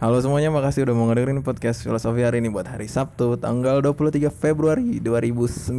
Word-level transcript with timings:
Halo 0.00 0.16
semuanya, 0.16 0.48
makasih 0.48 0.88
udah 0.88 0.96
mau 0.96 1.12
ngedengerin 1.12 1.44
podcast 1.44 1.84
filosofi 1.84 2.24
hari 2.24 2.40
ini 2.40 2.48
buat 2.48 2.64
hari 2.64 2.88
Sabtu 2.88 3.36
tanggal 3.36 3.84
23 3.84 4.32
Februari 4.32 4.96
2019 4.96 5.76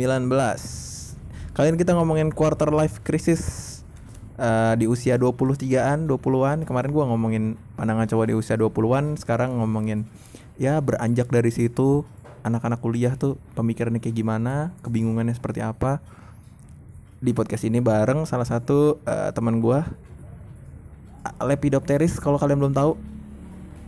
Kali 1.57 1.65
ini 1.73 1.77
kita 1.81 1.97
ngomongin 1.97 2.29
quarter 2.29 2.69
life 2.69 3.01
crisis 3.01 3.41
eh, 4.37 4.77
di 4.77 4.85
usia 4.85 5.17
23-an, 5.17 6.05
20-an 6.05 6.69
Kemarin 6.69 6.93
gua 6.93 7.09
ngomongin 7.09 7.57
pandangan 7.73 8.05
cowok 8.13 8.25
di 8.29 8.37
usia 8.37 8.61
20-an 8.61 9.17
Sekarang 9.17 9.57
ngomongin 9.57 10.05
ya 10.61 10.77
beranjak 10.85 11.33
dari 11.33 11.49
situ 11.49 12.05
Anak-anak 12.45 12.77
kuliah 12.77 13.17
tuh 13.17 13.41
pemikirannya 13.57 14.05
kayak 14.05 14.21
gimana, 14.21 14.69
kebingungannya 14.85 15.33
seperti 15.33 15.65
apa. 15.65 15.97
Di 17.17 17.33
podcast 17.33 17.65
ini 17.65 17.81
bareng 17.81 18.29
salah 18.29 18.45
satu 18.45 19.01
eh, 19.01 19.33
teman 19.33 19.57
gua 19.65 19.81
Lepidopteris 21.41 22.21
kalau 22.21 22.37
kalian 22.37 22.61
belum 22.61 22.77
tahu 22.77 23.10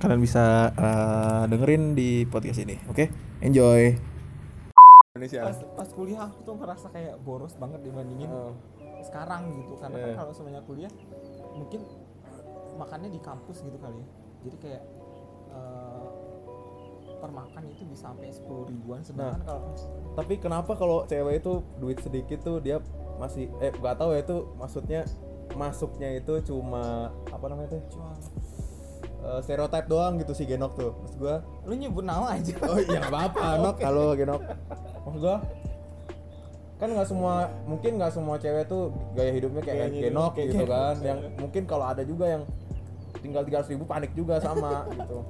kalian 0.04 0.20
bisa 0.20 0.46
eh, 0.70 1.44
dengerin 1.48 1.96
di 1.96 2.28
podcast 2.28 2.60
ini 2.60 2.76
oke? 2.86 3.08
Enjoy. 3.40 3.96
Indonesia. 5.14 5.46
Pas 5.46 5.58
pas 5.78 5.90
kuliah 5.90 6.28
aku 6.28 6.44
tuh 6.44 6.56
merasa 6.58 6.90
kayak 6.90 7.16
boros 7.22 7.56
banget 7.56 7.80
dibandingin 7.82 8.28
Oh. 8.28 8.52
sekarang 9.00 9.48
gitu. 9.54 9.78
Karena 9.78 9.96
Iya. 9.96 10.06
kan 10.06 10.16
kalau 10.20 10.32
semuanya 10.34 10.62
kuliah 10.62 10.92
mungkin 11.54 11.88
makannya 12.76 13.08
di 13.08 13.20
kampus 13.20 13.62
gitu 13.62 13.78
kali 13.78 13.96
ya. 13.96 14.08
Jadi 14.44 14.56
kayak 14.60 14.84
eh, 15.50 16.08
per 17.16 17.32
makan 17.32 17.64
itu 17.66 17.88
bisa 17.88 18.12
sampai 18.12 18.28
sepuluh 18.28 18.68
ribuan 18.68 19.00
sedangkan 19.00 19.40
Nah. 19.40 19.48
kalau 19.48 19.72
tapi 20.14 20.34
kenapa 20.36 20.76
kalau 20.76 21.08
cewek 21.08 21.40
itu 21.40 21.54
duit 21.80 21.96
sedikit 21.98 22.44
tuh 22.44 22.60
dia 22.60 22.84
masih 23.16 23.48
eh 23.62 23.72
nggak 23.72 23.96
tahu 23.96 24.12
ya 24.12 24.20
itu 24.20 24.38
maksudnya 24.60 25.08
masuknya 25.54 26.10
itu 26.12 26.34
cuma 26.44 26.84
apa 27.30 27.46
namanya 27.48 27.78
tuh? 27.78 27.82
Cuma 27.88 28.12
Eh, 29.24 29.40
stereotip 29.40 29.88
doang 29.88 30.20
gitu 30.20 30.32
si 30.32 30.44
Genok 30.44 30.76
tuh. 30.76 30.92
Maksud 30.94 31.18
gua 31.18 31.36
lu 31.64 31.74
nyebut 31.74 32.04
nama 32.04 32.28
aja. 32.30 32.52
Oh 32.62 32.76
iya 32.78 33.00
apa-apa 33.02 33.56
Nok 33.64 33.76
kalau 33.78 34.12
Genok. 34.14 34.42
Maksud 35.02 35.22
gua 35.22 35.38
kan 36.76 36.90
nggak 36.90 37.08
semua 37.08 37.34
mungkin 37.64 37.96
nggak 37.96 38.12
semua 38.12 38.36
cewek 38.36 38.68
tuh 38.68 38.92
gaya 39.14 39.32
hidupnya 39.32 39.64
kayak 39.64 39.88
Gaya 39.88 40.04
Genok 40.04 40.32
kayak 40.34 40.48
gitu 40.50 40.60
Genok, 40.60 40.76
kan. 40.76 40.96
iya. 40.96 41.08
yang 41.08 41.20
mungkin 41.40 41.64
kalau 41.64 41.86
ada 41.88 42.04
juga 42.04 42.26
yang 42.28 42.44
tinggal 43.16 43.42
tiga 43.42 43.64
ribu 43.64 43.84
panik 43.86 44.12
juga 44.12 44.36
sama 44.38 44.84
gitu. 44.92 45.24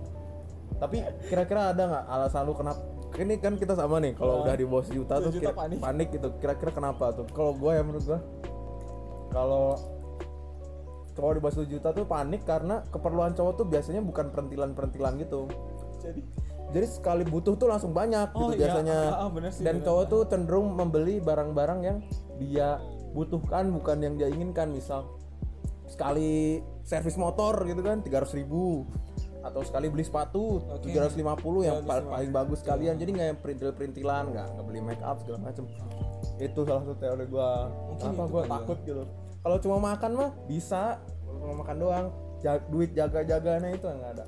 Tapi 0.76 0.98
kira-kira 1.24 1.70
ada 1.70 1.84
nggak 1.86 2.04
alasan 2.10 2.44
lu 2.44 2.54
kenapa? 2.54 2.82
Ini 3.14 3.38
kan 3.38 3.54
kita 3.54 3.78
sama 3.78 4.02
nih 4.02 4.18
kalau 4.18 4.42
Ah. 4.42 4.44
udah 4.44 4.56
di 4.58 4.66
bawah 4.66 4.82
sejuta 4.82 5.22
tuh 5.22 5.30
kira- 5.32 5.54
panik. 5.54 6.10
gitu. 6.10 6.34
Kira-kira 6.42 6.74
kenapa 6.74 7.14
tuh? 7.14 7.30
Kalau 7.30 7.54
gua 7.54 7.78
ya 7.78 7.86
menurut 7.86 8.02
gua 8.04 8.20
kalau 9.30 9.78
cowok 11.14 11.32
di 11.32 11.40
bawah 11.40 11.56
1 11.56 11.70
juta 11.70 11.90
tuh 11.90 12.06
panik 12.06 12.42
karena 12.44 12.82
keperluan 12.86 13.32
cowok 13.32 13.54
tuh 13.56 13.66
biasanya 13.66 14.02
bukan 14.02 14.30
perentilan-perentilan 14.30 15.14
gitu 15.20 15.48
jadi 16.00 16.22
jadi 16.70 16.88
sekali 16.88 17.24
butuh 17.24 17.54
tuh 17.54 17.68
langsung 17.68 17.92
banyak 17.92 18.34
Oh, 18.34 18.50
gitu 18.50 18.58
iya. 18.58 18.60
biasanya 18.68 18.98
ah, 19.22 19.30
bener 19.30 19.50
sih, 19.50 19.62
dan 19.62 19.78
bener. 19.78 19.86
cowok 19.86 20.04
tuh 20.08 20.22
cenderung 20.26 20.68
membeli 20.72 21.18
barang-barang 21.20 21.80
yang 21.82 21.98
dia 22.36 22.82
butuhkan 23.12 23.70
bukan 23.70 23.98
yang 24.00 24.14
dia 24.16 24.28
inginkan 24.28 24.70
misal 24.70 25.06
sekali 25.86 26.58
servis 26.82 27.14
motor 27.14 27.62
gitu 27.64 27.80
kan 27.80 28.02
300.000 28.02 28.10
ribu 28.36 28.90
atau 29.40 29.62
sekali 29.62 29.86
beli 29.88 30.02
sepatu 30.02 30.64
Oke. 30.66 30.90
750 30.90 31.20
yang 31.62 31.78
Ya, 31.78 31.84
pa- 31.84 32.00
bisa. 32.00 32.10
paling 32.10 32.32
bagus 32.32 32.58
sekalian 32.60 32.96
jadi 32.96 33.10
nggak 33.12 33.28
yang 33.28 33.40
perintil-perintilan 33.40 34.24
nggak 34.32 34.48
nggak 34.50 34.66
beli 34.66 34.80
make 34.82 35.04
up 35.04 35.20
segala 35.20 35.40
macem 35.44 35.68
itu 36.40 36.60
salah 36.64 36.82
satu 36.82 36.96
teori 36.96 37.26
gua 37.28 37.68
Mungkin 37.86 38.02
kenapa 38.10 38.24
gua 38.26 38.42
kali 38.42 38.48
ya. 38.48 38.56
takut 38.56 38.78
gitu 38.82 39.04
kalau 39.44 39.58
cuma 39.60 39.78
makan 39.86 40.12
mah 40.16 40.30
bisa 40.46 40.98
kalau 41.22 41.38
cuma 41.40 41.54
makan 41.60 41.78
doang 41.78 42.08
Ja- 42.40 42.64
duit 42.66 42.92
jaga-jaganya 42.92 43.72
itu 43.72 43.86
nggak 43.86 44.14
ada 44.14 44.26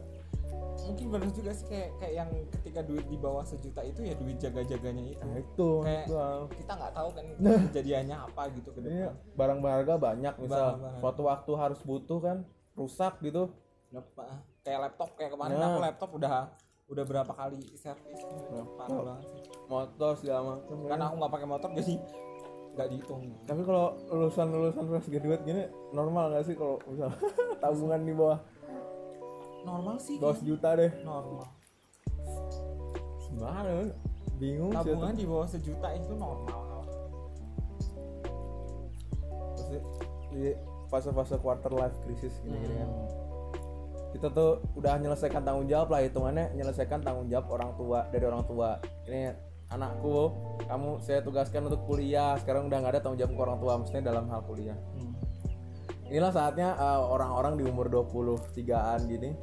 mungkin 0.77 1.07
benar 1.09 1.31
juga 1.33 1.51
sih 1.51 1.65
kayak 1.65 1.89
kayak 1.97 2.13
yang 2.15 2.29
ketika 2.53 2.79
duit 2.79 3.03
di 3.03 3.17
bawah 3.17 3.41
sejuta 3.41 3.81
itu 3.81 3.99
ya 4.01 4.13
duit 4.13 4.37
jaga-jaganya 4.37 5.03
itu 5.09 5.19
nah 5.19 5.35
itu 5.35 5.69
kayak 5.81 6.05
gua. 6.05 6.25
kita 6.47 6.71
nggak 6.75 6.93
tahu 6.93 7.09
kan 7.09 7.25
kejadiannya 7.65 8.15
apa 8.21 8.41
gitu 8.53 8.69
ke 8.69 8.79
Iya, 8.79 9.09
depan 9.09 9.33
barang 9.33 9.59
berharga 9.59 9.93
banyak 9.97 10.33
misal 10.37 10.61
Barang-barang. 10.69 10.99
suatu 11.01 11.21
waktu 11.25 11.51
harus 11.55 11.79
butuh 11.81 12.19
kan 12.21 12.37
rusak 12.73 13.13
gitu. 13.19 13.49
Kenapa? 13.87 14.23
kayak 14.61 14.79
laptop 14.81 15.09
kayak 15.15 15.31
kemarin 15.31 15.55
Nah. 15.55 15.67
aku 15.67 15.79
laptop 15.81 16.09
udah 16.11 16.33
udah 16.85 17.03
berapa 17.03 17.33
kali 17.33 17.59
servis 17.73 18.21
Nah. 18.51 18.67
parah 18.77 19.01
banget 19.01 19.25
sih 19.25 19.41
Motor 19.65 20.11
segala 20.15 20.41
macam. 20.53 20.75
karena 20.85 21.03
aku 21.03 21.15
nggak 21.17 21.33
pakai 21.33 21.47
motor 21.47 21.69
jadi 21.73 21.93
nggak 22.75 22.87
dihitung 22.91 23.31
Tapi 23.47 23.61
kalau 23.63 23.95
lulusan 24.11 24.47
lulusan 24.51 24.83
fresh 24.85 25.07
graduate 25.07 25.43
gini 25.47 25.63
normal 25.95 26.35
gak 26.35 26.43
sih 26.43 26.55
kalau 26.59 26.75
misal 26.91 27.09
tabungan 27.63 28.01
di 28.03 28.13
bawah 28.13 28.39
normal 29.65 29.95
sih 29.97 30.19
bawah 30.21 30.35
sejuta 30.37 30.69
deh. 30.77 30.91
normal 31.01 31.47
Sembarangan. 33.25 33.89
Bingung 34.35 34.71
tabungan 34.75 35.15
di 35.15 35.25
bawah 35.25 35.47
sejuta 35.47 35.87
itu 35.95 36.13
normal 36.13 36.61
Terus 39.55 39.67
di- 39.71 39.85
di 40.35 40.43
fase-fase 40.91 41.39
quarter 41.39 41.71
life 41.73 41.95
crisis 42.05 42.37
gini-gini 42.43 42.75
kan. 42.79 42.89
Hmm. 42.91 43.07
Kita 44.15 44.27
tuh 44.31 44.63
udah 44.79 44.95
menyelesaikan 44.95 45.43
tanggung 45.43 45.67
jawab 45.67 45.91
lah 45.91 45.99
hitungannya 46.03 46.55
menyelesaikan 46.55 47.03
tanggung 47.03 47.27
jawab 47.27 47.51
orang 47.51 47.71
tua 47.75 47.99
dari 48.11 48.23
orang 48.23 48.43
tua. 48.47 48.79
Ini 49.07 49.35
anakku, 49.73 50.31
kamu 50.65 50.89
saya 51.01 51.19
tugaskan 51.25 51.67
untuk 51.67 51.85
kuliah. 51.89 52.37
Sekarang 52.41 52.69
udah 52.69 52.77
nggak 52.81 52.93
ada 52.97 53.01
tanggung 53.01 53.19
jawab 53.19 53.33
ke 53.33 53.41
orang 53.41 53.57
tua, 53.59 53.73
maksudnya 53.81 54.03
dalam 54.05 54.25
hal 54.29 54.41
kuliah. 54.45 54.77
Hmm. 54.97 55.13
Inilah 56.05 56.31
saatnya 56.31 56.77
uh, 56.77 57.01
orang-orang 57.09 57.57
di 57.57 57.63
umur 57.65 57.89
23-an 57.89 59.09
gini 59.09 59.33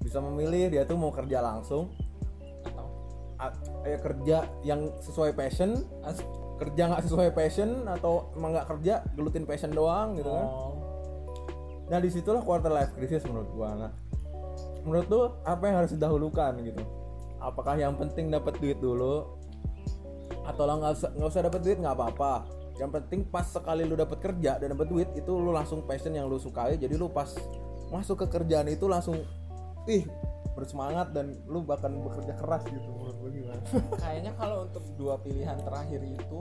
bisa 0.00 0.22
memilih 0.22 0.70
dia 0.70 0.82
tuh 0.86 0.94
mau 0.94 1.10
kerja 1.10 1.42
langsung 1.42 1.90
atau 3.36 3.84
ya 3.84 3.98
kerja 4.00 4.38
yang 4.64 4.88
sesuai 5.02 5.36
passion, 5.36 5.76
as- 6.06 6.24
kerja 6.56 6.82
nggak 6.88 7.04
sesuai 7.04 7.36
passion 7.36 7.84
atau 7.84 8.32
emang 8.32 8.56
nggak 8.56 8.68
kerja 8.72 9.04
gelutin 9.12 9.44
passion 9.44 9.68
doang 9.74 10.16
gitu 10.16 10.32
kan. 10.32 10.46
oh, 10.48 10.72
Nah 11.92 11.98
di 12.00 12.08
situlah 12.08 12.40
quarter 12.40 12.72
life 12.72 12.96
crisis 12.96 13.28
menurut 13.28 13.50
gua. 13.52 13.76
Nah, 13.76 13.92
menurut 14.88 15.06
lu 15.12 15.20
apa 15.44 15.62
yang 15.68 15.76
harus 15.84 15.92
didahulukan 15.92 16.52
gitu? 16.64 16.82
Apakah 17.40 17.76
yang 17.76 17.94
penting 17.96 18.32
dapat 18.32 18.56
duit 18.58 18.80
dulu 18.80 19.38
atau 20.46 20.62
lah 20.62 20.78
nggak 20.78 20.92
usah 20.94 21.10
usah 21.14 21.42
dapat 21.46 21.60
duit 21.62 21.78
nggak 21.78 21.96
apa-apa. 21.96 22.46
Yang 22.76 22.90
penting 23.02 23.20
pas 23.32 23.46
sekali 23.48 23.88
lu 23.88 23.96
dapat 23.96 24.20
kerja 24.20 24.60
dan 24.60 24.76
dapat 24.76 24.88
duit 24.88 25.08
itu 25.16 25.32
lu 25.32 25.50
langsung 25.52 25.84
passion 25.84 26.12
yang 26.12 26.28
lu 26.28 26.36
sukai. 26.36 26.76
Jadi 26.76 26.94
lu 26.96 27.08
pas 27.08 27.28
masuk 27.88 28.26
ke 28.26 28.40
kerjaan 28.40 28.68
itu 28.68 28.84
langsung 28.90 29.22
ih 29.86 30.04
bersemangat 30.56 31.12
dan 31.12 31.36
lu 31.46 31.62
bahkan 31.62 31.92
bekerja 32.00 32.32
keras 32.40 32.64
gitu 32.66 32.88
menurut 32.88 33.16
gua 33.20 33.30
gimana? 33.30 33.62
kayaknya 34.02 34.32
kalau 34.40 34.64
untuk 34.64 34.84
dua 34.96 35.20
pilihan 35.20 35.60
terakhir 35.60 36.00
itu 36.00 36.38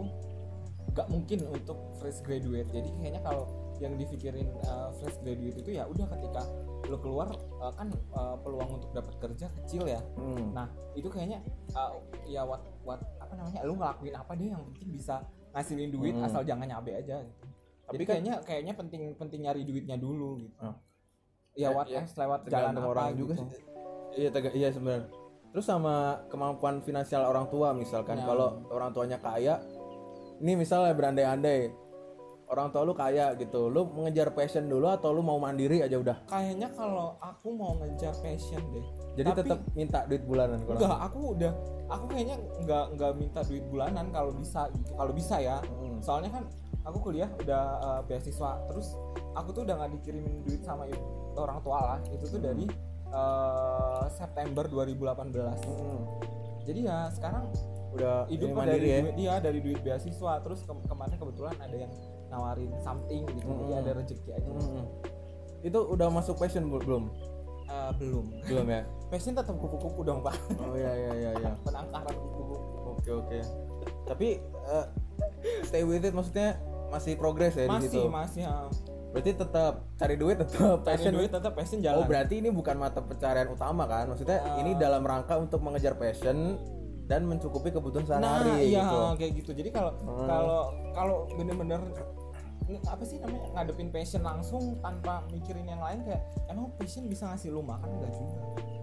nggak 0.96 1.08
mungkin 1.12 1.40
untuk 1.52 1.78
fresh 2.00 2.24
graduate 2.24 2.72
jadi 2.72 2.88
kayaknya 2.96 3.22
kalau 3.22 3.65
yang 3.78 3.96
dipikirin 3.96 4.48
uh, 4.64 4.90
fresh 4.96 5.18
graduate 5.20 5.58
itu 5.58 5.72
ya 5.72 5.84
udah 5.86 6.06
ketika 6.10 6.42
lo 6.86 6.98
keluar 6.98 7.28
uh, 7.58 7.72
kan 7.72 7.88
uh, 8.12 8.38
peluang 8.40 8.70
untuk 8.74 8.90
dapat 8.92 9.14
kerja 9.18 9.48
kecil 9.54 9.84
ya 9.86 10.02
Hmm. 10.14 10.54
nah 10.54 10.68
itu 10.94 11.08
kayaknya 11.08 11.42
uh, 11.72 11.98
ya 12.24 12.42
what 12.42 12.62
what 12.82 13.02
apa 13.18 13.34
namanya 13.34 13.60
lu 13.64 13.74
ngelakuin 13.74 14.14
apa 14.14 14.32
deh 14.34 14.48
yang 14.48 14.62
penting 14.70 14.90
bisa 14.92 15.16
ngasilin 15.52 15.90
duit 15.90 16.14
Hmm. 16.14 16.26
asal 16.26 16.42
jangan 16.42 16.68
nyabe 16.68 16.94
aja 16.94 17.20
gitu. 17.20 17.46
Tapi 17.86 17.92
jadi 17.92 18.04
kan- 18.04 18.10
kayaknya 18.12 18.34
kayaknya 18.42 18.74
penting 18.74 19.02
penting 19.14 19.40
nyari 19.42 19.62
duitnya 19.62 19.96
dulu 19.96 20.38
gitu 20.38 20.54
Oh. 20.60 20.76
ya 21.54 21.62
Ya, 21.64 21.70
what 21.72 21.88
ya, 21.88 22.02
lewat 22.04 22.40
jalan 22.46 22.74
apa 22.74 22.86
orang 22.86 23.08
gitu. 23.10 23.20
juga 23.22 23.34
sih. 23.40 23.64
Iya, 24.16 24.30
tega- 24.30 24.52
iya 24.52 24.70
sebenarnya. 24.70 25.08
Terus 25.50 25.66
sama 25.66 25.96
kemampuan 26.28 26.80
finansial 26.80 27.24
orang 27.24 27.48
tua 27.48 27.72
misalkan 27.72 28.18
Ya. 28.18 28.26
kalau 28.26 28.60
orang 28.68 28.92
tuanya 28.92 29.16
kaya, 29.18 29.64
ini 30.38 30.52
misalnya 30.54 30.92
berandai-andai 30.92 31.72
orang 32.48 32.70
tua 32.70 32.82
lu 32.82 32.94
kaya 32.94 33.34
gitu, 33.34 33.68
lu 33.68 33.90
mengejar 33.90 34.30
passion 34.32 34.66
dulu 34.66 34.86
atau 34.88 35.10
lu 35.10 35.20
mau 35.20 35.36
mandiri 35.36 35.80
aja 35.80 35.96
udah. 35.96 36.18
kayaknya 36.26 36.70
kalau 36.70 37.18
aku 37.18 37.50
mau 37.50 37.74
ngejar 37.76 38.14
passion 38.16 38.62
deh 38.70 38.86
Jadi 39.16 39.30
Tapi- 39.30 39.40
tetap 39.42 39.60
minta 39.72 40.00
duit 40.04 40.22
bulanan 40.22 40.60
kalau. 40.62 40.76
Enggak, 40.76 41.00
aku 41.02 41.20
udah 41.34 41.54
aku 41.88 42.06
kayaknya 42.08 42.36
enggak 42.58 42.86
enggak 42.92 43.12
minta 43.16 43.40
duit 43.42 43.66
bulanan 43.66 44.06
kalau 44.10 44.32
bisa 44.32 44.68
gitu. 44.70 44.92
Kalau 44.92 45.12
bisa 45.12 45.36
ya. 45.38 45.58
Mm. 45.80 46.00
Soalnya 46.00 46.30
kan 46.30 46.44
aku 46.84 46.98
kuliah 47.02 47.30
udah 47.38 47.64
eh, 47.80 48.02
beasiswa, 48.06 48.52
terus 48.66 48.94
aku 49.32 49.50
tuh 49.52 49.64
udah 49.64 49.76
nggak 49.78 49.92
dikirimin 49.96 50.44
duit 50.44 50.62
sama 50.62 50.84
ibu- 50.86 51.02
orang 51.34 51.58
tua 51.62 51.80
lah. 51.82 52.00
Itu 52.10 52.28
tuh 52.28 52.40
dari 52.40 52.68
eh, 53.08 54.04
September 54.12 54.68
2018. 54.68 55.64
Mm. 55.64 56.02
Jadi 56.62 56.80
ya 56.84 57.08
sekarang 57.10 57.48
Udah 57.90 58.28
hidup 58.28 58.52
mandiri 58.52 58.76
dari 58.76 58.90
ya. 58.90 59.00
duit 59.02 59.16
dia 59.16 59.34
dari 59.40 59.60
duit 59.60 59.80
beasiswa. 59.80 60.34
Terus 60.42 60.60
ke- 60.62 60.86
kemarin 60.86 61.16
kebetulan 61.16 61.56
ada 61.56 61.78
yang 61.80 61.94
nawarin 62.36 62.72
something 62.78 63.24
gitu. 63.26 63.48
Jadi 63.48 63.72
Mm. 63.72 63.80
ada 63.80 63.92
rezeki 63.94 64.30
aja. 64.34 64.50
Mm. 64.50 64.86
Itu 65.64 65.80
udah 65.88 66.08
masuk 66.10 66.36
passion 66.36 66.68
belum? 66.68 67.08
Eh, 67.66 67.92
belum. 67.98 68.26
Belum 68.44 68.68
ya. 68.68 68.84
Passion 69.12 69.34
tetap 69.34 69.56
kupu-kupu 69.56 70.02
dong, 70.02 70.20
Pak. 70.20 70.36
Oh 70.60 70.76
iya 70.76 70.92
iya 70.92 71.12
iya 71.16 71.32
iya. 71.36 71.52
Penangkaran 71.66 72.14
kupu-kupu. 72.14 72.56
Oke 72.94 73.10
oke. 73.12 73.40
Tapi 74.06 74.28
eh, 74.44 74.86
stay 75.64 75.82
with 75.82 76.02
it 76.02 76.12
maksudnya 76.12 76.60
masih 76.88 77.16
progres 77.16 77.54
ya 77.54 77.66
di 77.66 77.72
Masih, 77.72 77.90
situ. 77.90 78.02
masih. 78.06 78.44
ya. 78.44 78.68
berarti 79.08 79.32
tetap 79.34 79.74
cari 79.96 80.16
duit 80.16 80.36
tetap 80.36 80.60
cari 80.78 80.86
passion 80.86 81.12
duit 81.14 81.32
tetap 81.32 81.56
passion 81.56 81.80
jalan 81.80 81.98
oh 81.98 82.06
berarti 82.06 82.36
ini 82.36 82.52
bukan 82.52 82.76
mata 82.76 83.00
pencarian 83.00 83.48
utama 83.48 83.88
kan 83.88 84.06
maksudnya 84.06 84.44
Ah. 84.44 84.60
ini 84.60 84.76
dalam 84.76 85.02
rangka 85.02 85.40
untuk 85.40 85.64
mengejar 85.64 85.96
passion 85.96 86.60
dan 87.02 87.24
mencukupi 87.24 87.72
kebutuhan 87.72 88.04
nah 88.12 88.44
sehari-hari 88.44 88.68
iya 88.68 88.84
gitu 88.84 88.98
kayak 89.16 89.32
gitu 89.34 89.52
jadi 89.56 89.70
kalau 89.72 89.92
Hmm. 89.98 90.28
kalau 90.28 90.60
kalau 90.92 91.18
bener-bener 91.32 91.80
apa 92.84 93.04
sih 93.04 93.18
namanya 93.18 93.46
ngadepin 93.54 93.90
passion 93.90 94.22
langsung 94.22 94.80
tanpa 94.80 95.22
mikirin 95.30 95.66
yang 95.66 95.78
lain 95.78 96.02
kayak 96.02 96.22
emang 96.48 96.74
passion 96.76 97.06
bisa 97.06 97.28
ngasih 97.28 97.50
lu 97.50 97.62
makan 97.62 97.86
enggak 97.92 98.12
juga 98.12 98.42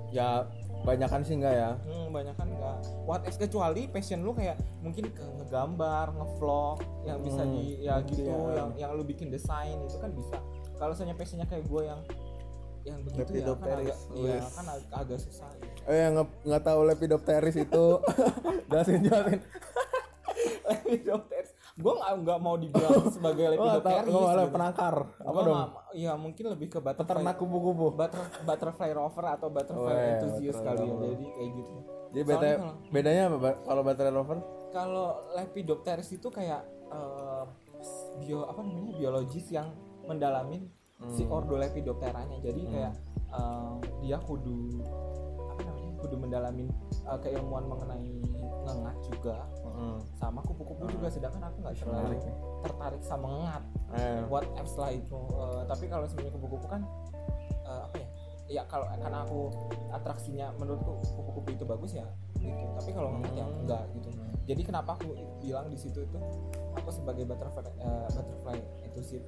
ya 0.08 0.28
banyakan 0.82 1.20
sih 1.20 1.34
enggak 1.34 1.50
ya 1.52 1.70
hmm, 1.80 2.06
banyak 2.10 2.30
kan 2.32 2.46
enggak 2.46 2.78
what 3.02 3.22
else 3.22 3.34
kecuali 3.36 3.86
passion 3.86 4.20
lu 4.20 4.30
kayak 4.30 4.54
mungkin 4.78 5.08
ke 5.08 5.24
ngegambar 5.36 6.10
ngevlog 6.12 6.78
yang 7.02 7.18
bisa 7.18 7.42
Hmm, 7.42 7.52
di 7.52 7.64
ya 7.80 7.98
gitu 8.04 8.22
iya. 8.24 8.54
yang 8.54 8.70
yang 8.76 8.90
lu 8.92 9.02
bikin 9.02 9.28
desain 9.28 9.74
itu 9.80 9.96
kan 9.96 10.10
bisa 10.10 10.38
kalau 10.74 10.92
misalnya 10.92 11.14
passionnya 11.14 11.46
kayak 11.46 11.64
gue 11.64 11.82
yang 11.82 12.00
yang 12.82 12.98
begitu 13.00 13.30
ya 13.36 13.54
kan 13.54 13.78
agak 13.78 13.94
Lepidopteris, 13.94 13.98
ya 14.10 14.34
wes. 14.36 14.46
kan 14.52 14.66
ag- 14.68 14.90
agak 14.92 15.18
susah 15.20 15.50
gitu. 15.56 15.74
eh 15.86 15.98
yang 16.00 16.12
nggak 16.12 16.28
nggak 16.44 16.62
tahu 16.64 16.80
lepidopteris 16.84 17.56
itu 17.56 17.84
jelasin 18.68 19.00
jelasin 19.00 19.40
Lepidopteris. 20.62 21.31
Gue 21.72 21.92
nggak 21.94 22.12
nggak 22.20 22.38
mau 22.38 22.54
dibilang 22.54 23.00
sebagai 23.16 23.44
oh 23.52 23.64
nggak 23.80 23.80
malah 24.06 24.44
gitu. 24.44 24.52
penangkar 24.52 24.94
apa 25.18 25.30
Gua 25.30 25.42
dong 25.42 25.58
Iya 25.92 26.12
mungkin 26.14 26.44
lebih 26.48 26.68
ke 26.68 26.78
butterfly, 26.78 27.00
peternak 27.16 27.36
kupu-kupu 27.36 27.86
butter, 27.90 28.22
butterfly 28.42 28.90
rover 28.90 29.24
atau 29.26 29.48
butterfly 29.48 29.80
Oh, 29.82 29.92
iya, 29.94 30.08
enthusiast 30.14 30.58
butterfly 30.58 30.76
kali 30.78 30.84
ya. 30.84 30.94
Jadi 31.06 31.26
kayak 31.28 31.50
gitu. 31.54 31.74
jadi 32.10 32.22
beda 32.26 32.48
kalau- 32.54 32.76
bedanya 32.88 33.22
apa 33.30 33.50
kalau 33.62 33.82
baterai 33.82 34.12
rover 34.12 34.38
Kalau 34.70 35.06
lepidopteris 35.32 36.08
itu 36.10 36.28
kayak 36.28 36.60
eh, 36.88 37.44
bio 38.18 38.44
apa 38.44 38.60
namanya 38.60 38.92
biologis 38.94 39.48
yang 39.48 39.68
mendalamin 40.02 40.68
si 41.08 41.24
Hmm. 41.24 41.34
ordo 41.34 41.56
lepidopteranya. 41.56 42.36
Jadi 42.38 42.62
kayak 42.66 42.92
eh, 43.28 43.72
dia 44.00 44.16
kudu 44.18 44.80
kudu 46.02 46.18
mendalamin 46.18 46.66
eh, 47.06 47.18
keilmuan 47.20 47.64
mengenai 47.64 48.10
ngengat 48.62 48.96
juga. 49.06 49.38
Heeh. 49.62 49.96
sama 50.14 50.44
kupu-kupu 50.44 50.84
juga 50.86 51.08
sedangkan 51.08 51.48
aku 51.48 51.64
nggak 51.64 51.74
terlalu 51.80 51.96
menarik 51.96 52.20
tertarik 52.60 53.02
sama 53.02 53.26
ngengat. 53.26 53.62
Eh, 53.94 54.20
what 54.28 54.44
apps 54.54 54.74
lah 54.76 54.90
itu. 54.90 55.16
Eh, 55.16 55.62
tapi 55.64 55.84
kalau 55.86 56.04
sebenarnya 56.04 56.34
kupu-kupu 56.34 56.66
kan 56.68 56.82
eh, 57.64 57.80
apa 57.82 57.96
ya? 57.96 58.08
Ya 58.50 58.62
kalau 58.68 58.84
karena 58.84 59.24
aku 59.24 59.48
atraksinya 59.90 60.52
menurutku 60.54 61.00
kupu-kupu 61.08 61.48
itu 61.52 61.64
bagus 61.64 61.92
ya 61.92 62.04
gitu. 62.36 62.64
Tapi 62.76 62.90
kalau 62.92 63.08
ngengat 63.16 63.32
ya 63.32 63.44
enggak 63.48 63.82
gitu. 63.96 64.08
Jadi 64.42 64.62
kenapa 64.62 64.90
aku 64.92 65.14
bilang 65.38 65.70
di 65.70 65.78
situ 65.78 66.02
itu 66.02 66.18
aku 66.74 66.90
sebagai 66.90 67.24
butterfly 67.24 67.64
eh, 67.78 68.06
butterfly 68.10 68.58
itu 68.84 69.00
sih 69.00 69.20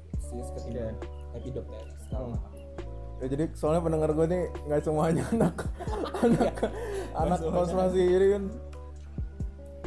ketimbang 0.52 0.98
lepidopteris 1.32 2.04
kalau 2.10 2.28
Hmm. 2.30 2.38
aku. 2.42 2.53
Ya, 3.24 3.32
jadi 3.32 3.48
soalnya 3.56 3.80
pendengar 3.80 4.12
gue 4.12 4.26
nih 4.28 4.44
nggak 4.68 4.84
semuanya 4.84 5.24
anak 5.32 5.64
anak 6.20 6.56
anak 7.16 7.40
kosmasi 7.40 8.04
ini 8.04 8.26
kan. 8.36 8.44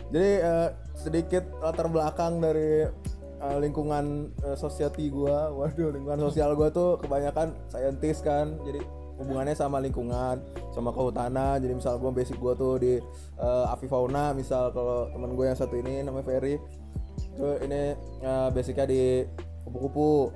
Jadi 0.10 0.31
eh, 0.42 0.69
sedikit 0.98 1.45
latar 1.62 1.86
belakang 1.86 2.42
dari 2.42 2.89
eh, 3.38 3.57
lingkungan 3.62 4.34
eh, 4.42 4.57
society 4.57 5.13
gue, 5.13 5.38
waduh 5.54 5.94
lingkungan 5.94 6.18
sosial 6.18 6.57
gue 6.57 6.66
tuh 6.74 6.98
kebanyakan 6.98 7.54
saintis 7.69 8.25
kan, 8.25 8.57
jadi 8.66 8.81
hubungannya 9.22 9.54
sama 9.54 9.78
lingkungan, 9.86 10.42
sama 10.74 10.90
kehutanan. 10.90 11.62
Jadi 11.62 11.78
misal 11.78 12.01
gue 12.01 12.10
basic 12.10 12.42
gue 12.42 12.54
tuh 12.57 12.74
di 12.81 12.94
eh, 13.38 13.66
avifauna, 13.69 14.33
misal 14.33 14.74
kalau 14.74 15.13
temen 15.13 15.38
gue 15.38 15.45
yang 15.45 15.57
satu 15.57 15.78
ini 15.78 16.01
namanya 16.01 16.25
Ferry, 16.25 16.57
tuh 17.38 17.62
ini 17.62 17.94
eh, 18.25 18.48
basicnya 18.50 18.90
di 18.90 19.30
kupu-kupu. 19.62 20.33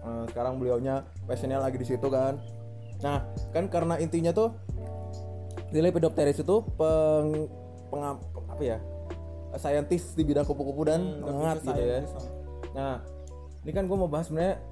Eh, 0.00 0.24
sekarang 0.32 0.56
beliaunya 0.56 1.04
passionnya 1.28 1.60
lagi 1.60 1.76
di 1.76 1.84
situ 1.84 2.08
kan. 2.08 2.40
Nah, 3.00 3.24
kan 3.52 3.68
karena 3.68 3.96
intinya 3.96 4.32
tuh 4.32 4.56
di 5.68 5.78
Lepidopteris 5.78 6.40
itu 6.40 6.56
peng, 6.74 7.48
pengam- 7.88 8.20
apa 8.48 8.62
ya? 8.62 8.78
Saintis 9.50 10.14
di 10.14 10.22
bidang 10.22 10.46
kupu-kupu 10.46 10.86
dan 10.86 11.20
Hmm, 11.20 11.26
gitu 11.58 11.82
ya. 11.82 12.00
Nah, 12.70 12.94
ini 13.60 13.72
kan 13.74 13.84
gue 13.84 13.96
mau 13.98 14.06
bahas 14.06 14.30
sebenarnya 14.30 14.62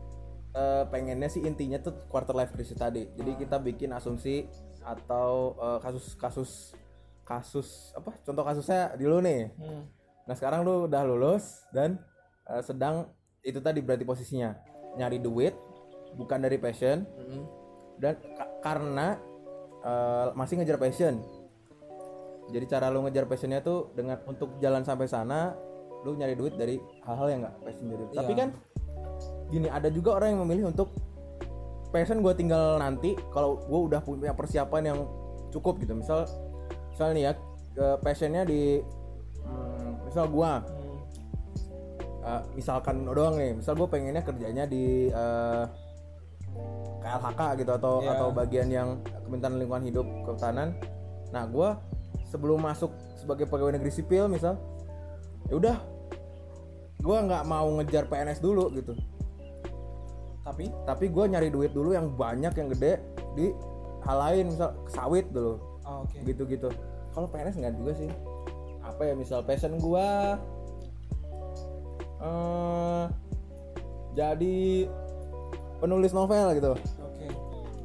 eh, 0.48 0.84
pengennya 0.88 1.28
sih 1.28 1.44
intinya 1.44 1.76
tuh 1.78 1.92
quarter 2.08 2.32
life 2.32 2.54
crisis 2.54 2.78
tadi. 2.78 3.04
Jadi 3.12 3.36
kita 3.36 3.58
bikin 3.58 3.92
asumsi 3.92 4.48
atau 4.81 5.52
eh, 5.58 5.78
kasus-kasus 5.82 6.72
kasus 7.22 7.92
apa? 7.92 8.16
Contoh 8.24 8.40
kasusnya 8.40 8.96
di 8.96 9.04
lu 9.04 9.20
nih. 9.20 9.52
Hmm. 9.54 9.84
Nah 10.24 10.34
sekarang 10.34 10.64
lu 10.64 10.88
udah 10.88 11.02
lulus 11.04 11.69
dan 11.69 12.00
eh, 12.48 12.62
sedang 12.62 13.12
itu 13.42 13.58
tadi 13.58 13.78
berarti 13.81 14.02
posisinya 14.02 14.56
nyari 14.94 15.19
duit 15.19 15.52
bukan 16.14 16.38
dari 16.38 16.56
passion 16.56 17.05
Mm-mm. 17.05 17.43
dan 17.99 18.17
ka- 18.32 18.52
karena 18.62 19.19
eh, 19.79 20.26
masih 20.32 20.58
ngejar 20.58 20.76
passion. 20.76 21.20
Jadi 22.49 22.64
cara 22.64 22.88
lu 22.88 23.05
ngejar 23.05 23.29
passionnya 23.29 23.61
tuh 23.61 23.93
dengan 23.93 24.19
untuk 24.25 24.56
jalan 24.58 24.81
sampai 24.81 25.05
sana 25.05 25.52
lu 26.00 26.14
nyari 26.14 26.32
duit 26.32 26.55
dari 26.55 26.79
hal-hal 27.02 27.29
yang 27.29 27.40
nggak 27.43 27.56
passion 27.61 27.85
jadi. 27.87 28.05
Tapi 28.14 28.32
Iya. 28.32 28.38
kan 28.38 28.49
gini 29.49 29.69
ada 29.69 29.88
juga 29.88 30.17
orang 30.17 30.35
yang 30.35 30.40
memilih 30.43 30.64
untuk 30.69 30.91
passion 31.88 32.20
gue 32.20 32.32
tinggal 32.32 32.76
nanti 32.76 33.17
kalau 33.29 33.61
gue 33.61 33.81
udah 33.87 34.00
punya 34.00 34.32
persiapan 34.32 34.82
yang 34.87 34.99
cukup 35.50 35.76
gitu. 35.79 35.93
Misal 35.93 36.25
misal 36.88 37.12
nih 37.12 37.25
ya 37.25 37.32
passionnya 38.00 38.43
di 38.43 38.81
hmm, 39.44 39.91
misal 40.05 40.26
Hmm. 40.26 40.34
Uh, 42.28 42.44
misalkan 42.52 43.08
doang 43.08 43.40
nih 43.40 43.56
misal 43.56 43.72
gue 43.72 43.88
pengennya 43.88 44.20
kerjanya 44.20 44.69
di 44.69 45.08
uh, 45.08 45.64
KLHK 47.00 47.64
gitu 47.64 47.72
atau 47.72 48.04
Iya. 48.04 48.20
atau 48.20 48.28
bagian 48.28 48.69
yang 48.69 49.00
Kementerian 49.25 49.56
Lingkungan 49.56 49.84
Hidup 49.88 50.06
Kehutanan. 50.28 50.76
Nah 51.32 51.48
gue 51.48 51.69
sebelum 52.28 52.60
masuk 52.60 52.92
sebagai 53.16 53.48
pegawai 53.48 53.80
negeri 53.80 53.88
sipil 53.88 54.28
misal 54.28 54.60
ya 55.48 55.56
udah 55.56 55.76
gue 57.00 57.16
nggak 57.16 57.48
mau 57.48 57.64
ngejar 57.80 58.04
PNS 58.12 58.44
dulu 58.44 58.69
gitu. 58.76 58.92
Tapi? 60.44 60.69
Tapi 60.84 61.04
gue 61.08 61.24
nyari 61.32 61.48
duit 61.48 61.72
dulu 61.72 61.96
yang 61.96 62.12
banyak 62.12 62.52
yang 62.52 62.69
gede 62.76 63.00
di 63.40 63.56
hal 64.04 64.16
lain 64.20 64.52
misal 64.52 64.76
sawit 64.92 65.32
dulu. 65.32 65.56
Oh, 65.88 66.04
oke. 66.04 66.20
Gitu 66.28 66.44
gitu 66.44 66.69
kalau 67.16 67.24
PNS 67.24 67.56
nggak 67.56 67.74
juga 67.81 67.92
sih. 67.96 68.10
Apa 68.84 69.08
ya 69.08 69.14
misal 69.16 69.40
passion 69.44 69.81
gua 69.81 70.36
eh 72.19 73.05
jadi 74.12 74.88
penulis 75.79 76.11
novel 76.11 76.47
gitu 76.53 76.72
oke 76.75 77.27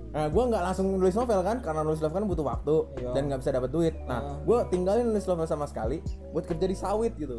nah 0.09 0.25
gua 0.27 0.43
nggak 0.47 0.63
langsung 0.63 0.87
nulis 0.91 1.13
novel 1.13 1.39
kan 1.41 1.57
karena 1.59 1.81
nulis 1.81 1.99
novel 1.99 2.15
kan 2.15 2.25
butuh 2.25 2.45
waktu 2.47 2.75
Iya. 2.97 3.09
dan 3.11 3.21
nggak 3.27 3.39
bisa 3.39 3.51
dapat 3.51 3.69
duit 3.69 3.93
nah 4.03 4.19
Ah. 4.19 4.37
gua 4.41 4.65
tinggalin 4.67 5.05
nulis 5.07 5.25
novel 5.25 5.45
sama 5.45 5.65
sekali 5.65 6.01
buat 6.29 6.43
kerja 6.43 6.65
di 6.65 6.75
sawit 6.75 7.13
gitu 7.15 7.37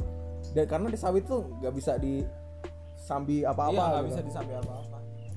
dan 0.53 0.67
karena 0.67 0.87
di 0.87 0.97
sawit 0.97 1.25
tuh 1.25 1.47
nggak 1.57 1.73
bisa 1.73 1.97
di 1.97 2.23
sambi 2.97 3.43
apa-apa 3.43 3.73
iya 3.73 3.85
nggak 3.85 4.01
gitu. 4.01 4.11
bisa 4.11 4.21
disambil 4.25 4.57
apa-apa 4.61 4.97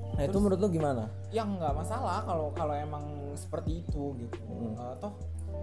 nah 0.10 0.24
itu 0.24 0.38
menurut 0.40 0.60
lu 0.60 0.70
gimana 0.72 1.04
yang 1.30 1.50
nggak 1.56 1.74
masalah 1.74 2.24
kalau 2.24 2.50
kalau 2.52 2.74
emang 2.74 3.06
seperti 3.34 3.82
itu 3.82 4.18
gitu 4.18 4.38
Hmm. 4.44 4.74
Eh, 4.74 4.96
toh 4.98 5.14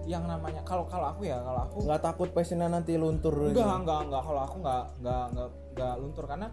yang 0.03 0.23
namanya 0.23 0.61
kalau 0.61 0.85
kalau 0.85 1.09
aku 1.09 1.25
ya 1.25 1.39
kalau 1.39 1.61
aku 1.63 1.77
nggak 1.81 2.01
takut 2.03 2.29
passionnya 2.29 2.67
nanti 2.67 2.93
luntur 2.93 3.33
gitu? 3.47 3.57
enggak 3.57 3.79
enggak 3.81 3.99
enggak 4.05 4.21
kalau 4.21 4.41
aku 4.41 4.55
enggak 4.59 4.83
enggak 4.99 5.23
enggak 5.31 5.49
enggak 5.71 5.93
luntur 5.97 6.25
karena 6.25 6.47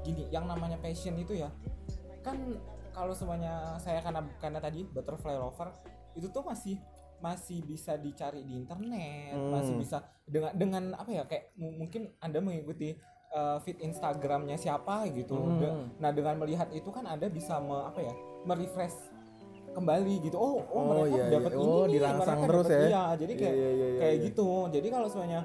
gini 0.00 0.24
yang 0.28 0.44
namanya 0.44 0.76
passion 0.76 1.14
itu 1.14 1.32
ya 1.34 1.48
kan 2.20 2.36
kalau 2.90 3.14
semuanya 3.14 3.78
saya 3.78 3.98
karena 3.98 4.26
karena 4.36 4.58
tadi 4.58 4.84
butterfly 4.84 5.34
lover 5.34 5.70
itu 6.12 6.28
tuh 6.28 6.42
masih 6.42 6.76
masih 7.18 7.62
bisa 7.62 7.96
dicari 7.96 8.42
di 8.42 8.54
internet 8.56 9.34
Hmm. 9.34 9.50
masih 9.50 9.74
bisa 9.74 9.98
dengan 10.24 10.52
dengan 10.52 10.82
apa 10.94 11.10
ya 11.10 11.22
kayak 11.24 11.54
mu- 11.54 11.74
mungkin 11.76 12.14
anda 12.18 12.38
mengikuti 12.38 12.94
uh, 13.30 13.58
feed 13.58 13.80
Instagramnya 13.80 14.54
siapa 14.54 15.08
gitu 15.08 15.34
Hmm. 15.34 15.58
De- 15.58 15.76
nah 15.96 16.10
dengan 16.10 16.36
melihat 16.36 16.70
itu 16.70 16.86
kan 16.88 17.04
anda 17.04 17.26
bisa 17.26 17.58
me, 17.58 17.74
apa 17.82 18.00
ya 18.00 18.14
merefresh 18.44 18.94
kembali 19.70 20.14
gitu 20.20 20.36
oh 20.36 20.58
oh, 20.58 20.64
Oh, 20.70 20.84
mereka 21.04 21.16
iya, 21.16 21.24
dapat 21.30 21.50
iya. 21.50 21.58
ini 21.58 21.68
Oh, 21.68 21.82
nih, 21.82 21.92
dirangsang 21.94 22.38
mereka 22.38 22.48
terus 22.48 22.66
ya? 22.68 22.80
iya 22.82 23.02
jadi 23.14 23.32
kayak 23.34 23.54
Iya, 23.54 23.68
iya, 23.68 23.86
iya, 23.88 23.98
kayak 23.98 24.14
iya. 24.14 24.24
gitu 24.26 24.46
jadi 24.68 24.86
kalau 24.88 25.08
semuanya 25.08 25.40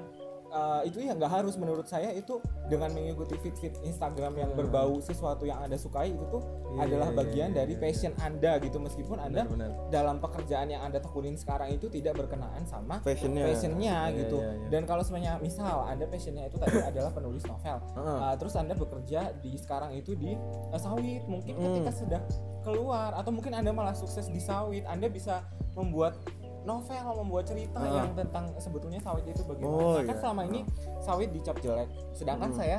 uh, 0.54 0.80
itu 0.86 1.02
ya 1.02 1.12
nggak 1.12 1.28
harus 1.28 1.58
menurut 1.58 1.84
saya 1.84 2.14
itu 2.14 2.38
dengan 2.64 2.94
mengikuti 2.94 3.34
feed 3.36 3.56
feed 3.58 3.74
Instagram 3.82 4.38
yang 4.38 4.50
berbau 4.54 4.96
sesuatu 4.98 5.44
yang 5.44 5.58
anda 5.60 5.74
sukai 5.74 6.14
itu 6.14 6.24
tuh 6.30 6.42
Hmm. 6.64 6.82
Iya, 6.82 6.90
adalah 6.90 7.06
iya, 7.06 7.18
bagian 7.22 7.48
iya, 7.50 7.56
dari 7.62 7.74
iya, 7.78 7.82
passion 7.86 8.12
anda 8.18 8.52
gitu 8.58 8.82
meskipun 8.82 9.14
anda 9.14 9.46
Benar, 9.46 9.70
benar. 9.70 9.70
dalam 9.94 10.18
pekerjaan 10.18 10.66
yang 10.66 10.82
anda 10.82 10.98
tekunin 10.98 11.38
sekarang 11.38 11.70
itu 11.70 11.86
tidak 11.86 12.18
berkenaan 12.18 12.66
sama 12.66 12.98
Passionnya. 12.98 13.46
passionnya 13.46 14.10
Iya, 14.10 14.18
gitu 14.18 14.42
iya, 14.42 14.50
iya. 14.58 14.68
dan 14.74 14.82
kalau 14.82 15.06
semuanya 15.06 15.38
misal 15.38 15.86
anda 15.86 16.02
passionnya 16.10 16.50
itu 16.50 16.58
tadi 16.58 16.82
adalah 16.90 17.14
penulis 17.14 17.46
novel. 17.46 17.78
Uh, 17.94 18.34
terus 18.34 18.58
anda 18.58 18.74
bekerja 18.74 19.38
di 19.38 19.54
sekarang 19.54 19.94
itu 19.94 20.18
di 20.18 20.34
uh, 20.74 20.80
sawit 20.82 21.22
mungkin 21.30 21.54
Hmm. 21.54 21.78
ketika 21.78 21.92
sudah 21.94 22.20
keluar 22.66 23.14
atau 23.14 23.30
mungkin 23.30 23.54
anda 23.54 23.70
malah 23.70 23.94
sukses 23.94 24.26
di 24.26 24.42
sawit 24.42 24.82
anda 24.84 25.06
bisa 25.06 25.46
membuat 25.78 26.18
novel 26.64 26.96
membuat 27.20 27.44
cerita 27.44 27.76
Ah. 27.76 28.02
yang 28.02 28.12
tentang 28.12 28.48
sebetulnya 28.56 28.98
sawit 28.98 29.24
itu 29.24 29.42
bagaimana 29.42 29.76
Oh, 29.76 29.94
Nah, 29.94 30.02
kan 30.02 30.10
iya. 30.10 30.20
selama 30.20 30.42
ini 30.44 30.60
sawit 30.98 31.28
dicap 31.30 31.56
jelek 31.58 31.88
sedangkan 32.12 32.50
Hmm. 32.50 32.58
saya 32.58 32.78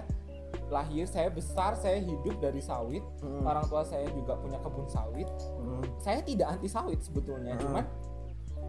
lahir 0.68 1.06
saya 1.06 1.30
besar 1.30 1.76
saya 1.76 2.00
hidup 2.00 2.40
dari 2.40 2.58
sawit 2.60 3.04
Mm. 3.20 3.44
orang 3.44 3.66
tua 3.66 3.84
saya 3.84 4.08
juga 4.10 4.34
punya 4.36 4.58
kebun 4.58 4.88
sawit 4.88 5.28
Hmm. 5.60 5.84
saya 6.00 6.20
tidak 6.22 6.48
anti 6.50 6.66
sawit 6.66 6.98
sebetulnya 7.00 7.54
Mm. 7.54 7.62
cuman 7.62 7.86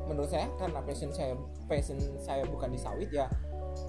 menurut 0.05 0.29
saya 0.29 0.47
karena 0.55 0.81
passion 0.83 1.11
saya 1.11 1.35
passion 1.65 1.97
saya 2.19 2.45
bukan 2.45 2.69
di 2.69 2.79
sawit 2.79 3.09
ya 3.09 3.27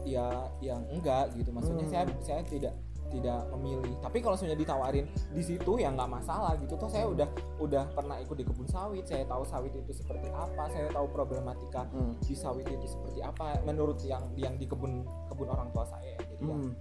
ya 0.04 0.26
yang 0.60 0.84
enggak 0.88 1.32
gitu 1.34 1.50
maksudnya 1.50 1.84
Hmm. 1.84 1.92
saya 1.92 2.04
saya 2.22 2.42
tidak 2.44 2.74
tidak 3.08 3.48
memilih 3.56 3.96
tapi 4.04 4.20
kalau 4.20 4.36
misalnya 4.36 4.60
ditawarin 4.60 5.06
di 5.32 5.42
situ 5.44 5.72
ya 5.80 5.90
nggak 5.92 6.10
masalah 6.12 6.54
gitu 6.60 6.76
toh 6.76 6.90
saya 6.92 7.08
udah 7.08 7.28
udah 7.58 7.84
pernah 7.96 8.20
ikut 8.20 8.36
di 8.36 8.46
kebun 8.46 8.68
sawit 8.68 9.06
saya 9.08 9.24
tahu 9.26 9.44
sawit 9.48 9.72
itu 9.72 9.92
seperti 9.96 10.28
apa 10.30 10.68
saya 10.70 10.92
tahu 10.92 11.08
problematika 11.10 11.88
Hmm. 11.88 12.14
di 12.20 12.36
sawit 12.36 12.68
itu 12.68 12.84
seperti 12.84 13.24
apa 13.24 13.64
menurut 13.64 13.98
yang 14.04 14.24
yang 14.36 14.54
di 14.60 14.68
kebun 14.68 15.08
kebun 15.32 15.48
orang 15.48 15.72
tua 15.72 15.88
saya 15.88 16.16
jadi 16.20 16.36
ya 16.36 16.48
Hmm. 16.48 16.72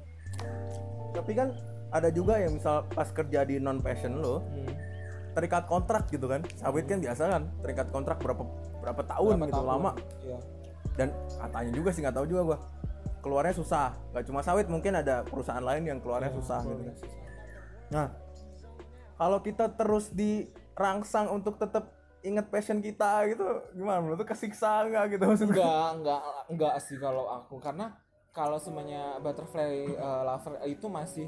Tapi 1.16 1.32
kan 1.32 1.48
ada 1.88 2.12
juga 2.12 2.36
yang 2.36 2.58
misal 2.60 2.84
pas 2.92 3.08
kerja 3.08 3.40
di 3.46 3.56
non 3.56 3.80
passion 3.80 4.20
lo 4.20 4.44
hmm, 4.44 4.68
terikat 5.32 5.64
kontrak 5.64 6.12
gitu 6.12 6.28
kan. 6.28 6.44
Sawit 6.60 6.84
kan 6.84 7.00
biasa 7.00 7.22
kan 7.32 7.42
terikat 7.64 7.88
kontrak 7.88 8.20
berapa 8.20 8.44
berapa 8.84 9.02
tahun 9.06 9.40
berapa 9.40 9.46
gitu 9.48 9.56
tahun? 9.56 9.68
lama. 9.70 9.90
Iya. 10.20 10.38
Dan 10.96 11.08
katanya 11.40 11.72
juga 11.72 11.88
sih 11.92 12.00
nggak 12.04 12.16
tahu 12.16 12.26
juga 12.28 12.42
gua. 12.52 12.58
Keluarnya 13.26 13.50
susah. 13.52 13.90
Gak 14.14 14.24
cuma 14.24 14.38
sawit 14.40 14.70
mungkin 14.70 14.94
ada 14.94 15.26
perusahaan 15.26 15.58
lain 15.60 15.82
yang 15.82 15.98
keluarnya 15.98 16.30
Iya, 16.30 16.38
susah 16.38 16.60
gitu. 16.62 16.82
susah. 16.94 17.10
Nah, 17.90 18.06
kalau 19.14 19.38
kita 19.40 19.66
terus 19.72 20.14
dirangsang 20.14 21.26
untuk 21.28 21.58
tetap 21.58 21.90
inget 22.22 22.46
passion 22.46 22.78
kita 22.78 23.26
gitu, 23.26 23.42
gimana 23.72 23.98
menurut 23.98 24.22
kesiksa 24.22 24.82
nggak 24.84 25.04
gitu 25.12 25.24
maksudnya? 25.24 25.54
enggak 25.54 25.88
enggak 25.96 26.20
enggak 26.48 26.74
sih 26.80 26.96
kalau 26.96 27.26
aku 27.28 27.58
karena 27.58 27.94
kalau 28.30 28.58
semuanya 28.58 29.16
butterfly 29.18 29.86
uh, 29.92 30.22
lover 30.22 30.58
itu 30.64 30.86
masih 30.86 31.26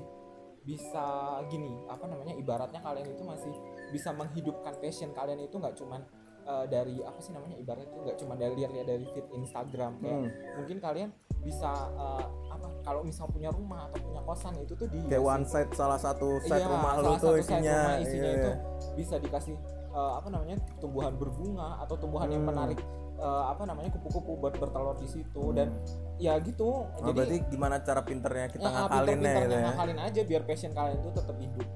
bisa 0.60 1.06
gini 1.46 1.72
apa 1.86 2.04
namanya 2.04 2.34
ibaratnya 2.34 2.78
kalian 2.78 3.08
itu 3.08 3.22
masih 3.22 3.54
bisa 3.88 4.12
menghidupkan 4.12 4.74
passion 4.76 5.14
kalian 5.14 5.40
itu 5.40 5.54
nggak 5.54 5.72
cuman 5.72 6.02
uh, 6.44 6.66
dari 6.66 7.00
apa 7.00 7.16
sih 7.18 7.32
namanya 7.32 7.56
ibaratnya 7.56 7.88
itu 7.88 7.98
nggak 8.02 8.18
cuma 8.18 8.34
dari 8.34 8.52
lihat 8.52 8.72
ya 8.74 8.84
dari 8.84 9.06
feed 9.08 9.26
Instagram 9.32 9.92
kayak 9.98 10.18
Hmm. 10.18 10.30
mungkin 10.60 10.76
kalian 10.78 11.08
bisa 11.38 11.70
uh, 11.94 12.22
apa 12.48 12.66
kalau 12.82 13.00
misal 13.00 13.26
punya 13.26 13.48
rumah 13.48 13.86
atau 13.86 13.98
punya 14.00 14.20
kosan 14.20 14.52
itu 14.56 14.72
tuh 14.72 14.86
di 14.86 14.98
Kayak 15.02 15.22
one 15.22 15.44
side 15.44 15.70
salah 15.72 15.96
satu 15.96 16.42
set 16.42 16.58
Iya, 16.58 16.66
rumah 16.68 16.92
lu 16.98 17.12
tuh 17.16 17.34
isinya. 17.36 17.76
rumah 17.88 17.96
isinya 17.98 18.26
iya. 18.26 18.36
itu 18.36 18.50
bisa 18.94 19.14
dikasih 19.16 19.54
uh, 19.90 20.18
apa 20.18 20.28
namanya 20.28 20.56
tumbuhan 20.76 21.14
berbunga 21.14 21.78
atau 21.80 21.94
tumbuhan 21.96 22.28
yang 22.28 22.42
Hmm. 22.42 22.50
menarik 22.50 22.78
uh, 23.16 23.48
apa 23.48 23.62
namanya 23.64 23.90
kupu-kupu 23.92 24.36
buat 24.36 24.54
bertelur 24.54 24.96
di 24.96 25.08
situ 25.08 25.42
Hmm. 25.44 25.54
dan 25.54 25.68
ya 26.16 26.34
gitu 26.38 26.66
Oh, 26.84 27.06
jadi 27.06 27.14
berarti 27.14 27.36
gimana 27.48 27.76
cara 27.80 28.00
pinternya 28.02 28.46
kita 28.48 28.62
ya, 28.62 28.70
ngakalinnya 28.72 28.98
pinter-pinternya 29.06 29.38
gitu 29.38 29.54
ya? 29.54 29.66
ngakalin 29.68 29.98
aja 30.00 30.20
biar 30.24 30.42
passion 30.44 30.72
kalian 30.72 30.96
itu 30.98 31.10
tetap 31.12 31.36
hidup 31.36 31.68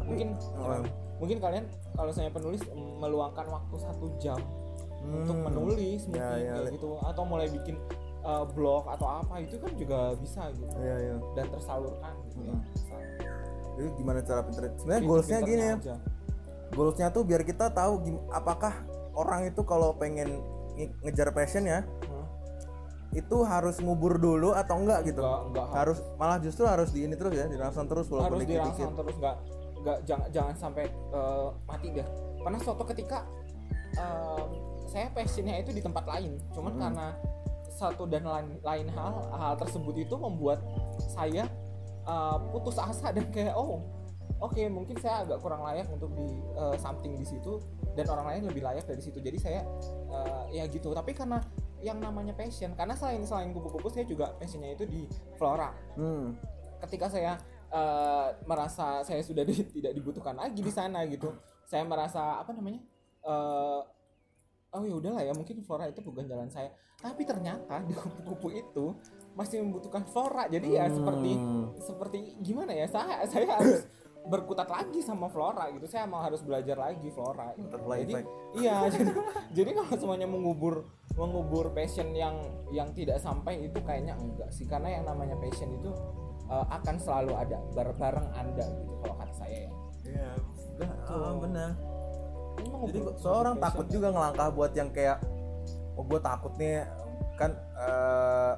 mungkin 0.00 0.28
Oh. 0.54 0.82
mungkin 1.16 1.38
kalian 1.40 1.64
kalau 1.92 2.12
saya 2.12 2.30
penulis 2.30 2.62
meluangkan 2.74 3.46
waktu 3.48 3.74
satu 3.76 4.06
jam 4.16 4.38
untuk 5.02 5.34
Hmm. 5.34 5.46
menulis 5.46 6.06
mungkin 6.06 6.22
Ya, 6.22 6.38
ya, 6.38 6.54
kayak 6.60 6.72
gitu 6.72 6.98
atau 7.00 7.22
mulai 7.22 7.46
bikin 7.48 7.74
uh, 8.26 8.44
blog 8.44 8.84
atau 8.88 9.06
apa 9.16 9.38
itu 9.38 9.54
kan 9.56 9.70
juga 9.72 9.98
bisa 10.16 10.50
gitu 10.50 10.74
Iya, 10.76 10.96
iya. 11.00 11.16
dan 11.32 11.46
tersalurkan 11.48 12.12
gitu 12.26 12.38
ya 12.42 12.50
Hmm. 12.50 12.62
Bisa. 12.68 12.96
Jadi 13.76 13.88
gimana 13.94 14.18
cara 14.20 14.40
pinter? 14.40 14.62
Sebenarnya 14.74 15.02
goalsnya 15.04 15.38
gini 15.42 15.62
ya. 15.62 15.76
aja. 15.76 15.96
Goalsnya 16.68 17.06
tuh 17.08 17.22
biar 17.22 17.42
kita 17.42 17.70
tahu 17.70 17.92
apakah 18.30 18.72
orang 19.12 19.46
itu 19.46 19.60
kalau 19.62 19.92
pengen 19.94 20.40
nge- 20.74 20.92
ngejar 21.02 21.30
passion 21.30 21.62
ya 21.62 21.84
Hmm. 22.02 22.24
itu 23.12 23.36
harus 23.42 23.76
ngubur 23.78 24.16
dulu 24.16 24.52
atau 24.52 24.76
enggak 24.76 25.06
gitu. 25.06 25.20
Enggak, 25.20 25.40
enggak 25.46 25.66
Harus 25.72 25.98
malah 26.14 26.38
justru 26.38 26.64
harus 26.64 26.88
di 26.90 27.04
ini 27.04 27.14
terus 27.14 27.32
ya, 27.32 27.46
dirangsang 27.46 27.86
terus 27.86 28.08
walaupun 28.08 28.34
harus 28.34 28.42
dikit-dikit. 28.42 28.64
dirangsang 28.76 28.92
terus 28.94 29.16
nggak 29.16 29.36
nggak 29.78 29.98
jangan 30.02 30.28
jangan 30.30 30.54
sampai 30.58 30.84
eh, 30.88 31.48
mati 31.62 31.86
deh 31.92 32.06
pernah 32.38 32.58
suatu 32.58 32.82
ketika 32.86 33.22
em, 33.92 34.48
saya 34.84 35.06
passionnya 35.10 35.56
itu 35.56 35.70
di 35.70 35.80
tempat 35.80 36.04
lain 36.04 36.36
cuman 36.50 36.72
Hmm. 36.72 36.80
karena 36.82 37.06
satu 37.76 38.08
dan 38.08 38.24
lain, 38.24 38.56
lain 38.64 38.88
hal 38.88 39.28
hal 39.36 39.54
tersebut 39.60 39.92
itu 40.00 40.16
membuat 40.16 40.64
saya 41.12 41.44
eh, 42.08 42.36
putus 42.50 42.80
asa 42.80 43.12
dan 43.12 43.28
kayak 43.28 43.52
oh 43.52 43.84
oke 44.40 44.60
mungkin 44.72 44.96
saya 44.96 45.28
agak 45.28 45.44
kurang 45.44 45.60
layak 45.60 45.84
untuk 45.92 46.08
di 46.16 46.24
eh, 46.56 46.76
something 46.80 47.12
di 47.20 47.28
situ 47.28 47.60
dan 47.92 48.08
orang 48.08 48.26
lain 48.32 48.42
lebih 48.48 48.64
layak 48.64 48.88
dari 48.88 49.00
situ. 49.04 49.20
Jadi 49.20 49.36
saya 49.36 49.60
eh, 50.08 50.44
ya 50.56 50.64
gitu. 50.72 50.96
Tapi 50.96 51.12
karena 51.12 51.40
yang 51.84 52.00
namanya 52.00 52.32
passion 52.32 52.72
karena 52.72 52.96
selain 52.96 53.20
selain 53.28 53.52
kupu-kupu 53.52 53.92
saya 53.92 54.08
juga 54.08 54.32
passionnya 54.40 54.72
itu 54.72 54.88
di 54.88 55.04
flora. 55.36 55.70
Hmm. 56.00 56.32
ketika 56.76 57.08
saya 57.08 57.40
eh, 57.72 58.28
merasa 58.44 59.00
saya 59.00 59.20
sudah 59.24 59.44
di- 59.44 59.64
tidak 59.80 59.92
dibutuhkan 59.96 60.36
lagi 60.36 60.60
di 60.60 60.68
sana 60.68 61.04
gitu 61.08 61.32
saya 61.64 61.84
merasa 61.88 62.36
apa 62.40 62.52
namanya 62.52 62.80
eh, 63.24 63.80
oh 64.76 64.84
ya 64.84 64.94
udahlah 64.96 65.22
ya 65.24 65.32
mungkin 65.32 65.64
flora 65.64 65.88
itu 65.88 66.00
bukan 66.00 66.28
jalan 66.28 66.48
saya. 66.48 66.70
Tapi 66.96 67.24
ternyata 67.24 67.80
di 67.82 67.92
kupu-kupu 67.92 68.52
itu 68.52 68.92
masih 69.32 69.60
membutuhkan 69.64 70.04
flora. 70.04 70.46
Jadi 70.46 70.76
ya 70.76 70.88
seperti 70.88 71.32
Hmm. 71.36 71.72
seperti 71.76 72.18
gimana 72.40 72.72
ya 72.72 72.86
saya 72.86 73.24
saya 73.24 73.56
harus 73.56 73.84
berkutat 74.26 74.66
lagi 74.66 74.98
sama 75.00 75.30
flora 75.30 75.70
gitu. 75.70 75.86
Saya 75.86 76.04
mau 76.04 76.18
harus 76.20 76.42
belajar 76.42 76.74
lagi 76.76 77.08
flora 77.10 77.54
gitu. 77.54 77.76
Jadi 77.78 78.12
iya 78.58 78.76
jadi, 78.92 79.10
jadi 79.54 79.70
kalau 79.72 79.96
semuanya 79.96 80.26
mengubur 80.26 80.88
mengubur 81.16 81.72
passion 81.72 82.12
yang 82.12 82.36
yang 82.68 82.90
tidak 82.92 83.16
sampai 83.22 83.64
itu 83.64 83.78
kayaknya 83.80 84.18
enggak 84.18 84.50
sih. 84.50 84.66
Karena 84.66 84.98
yang 85.00 85.04
namanya 85.06 85.38
passion 85.38 85.70
itu 85.72 85.94
uh, 86.48 86.66
akan 86.70 86.96
selalu 86.98 87.32
ada 87.38 87.58
bar- 87.72 87.96
bareng 87.96 88.28
anda 88.34 88.66
gitu 88.66 88.92
kalau 89.00 89.14
kata 89.16 89.34
saya 89.36 89.58
ya. 89.68 89.72
Iya, 90.06 90.30
udah, 90.78 90.90
ah, 91.10 91.34
benar. 91.34 91.70
Jadi 92.58 92.98
seorang 93.18 93.56
takut 93.56 93.86
juga 93.86 94.08
ngelangkah 94.10 94.48
buat 94.50 94.72
yang 94.72 94.88
kayak 94.90 95.20
oh 95.94 96.04
gue 96.04 96.20
takut 96.20 96.52
nih 96.56 96.84
kan 97.36 97.52
eh 97.74 98.52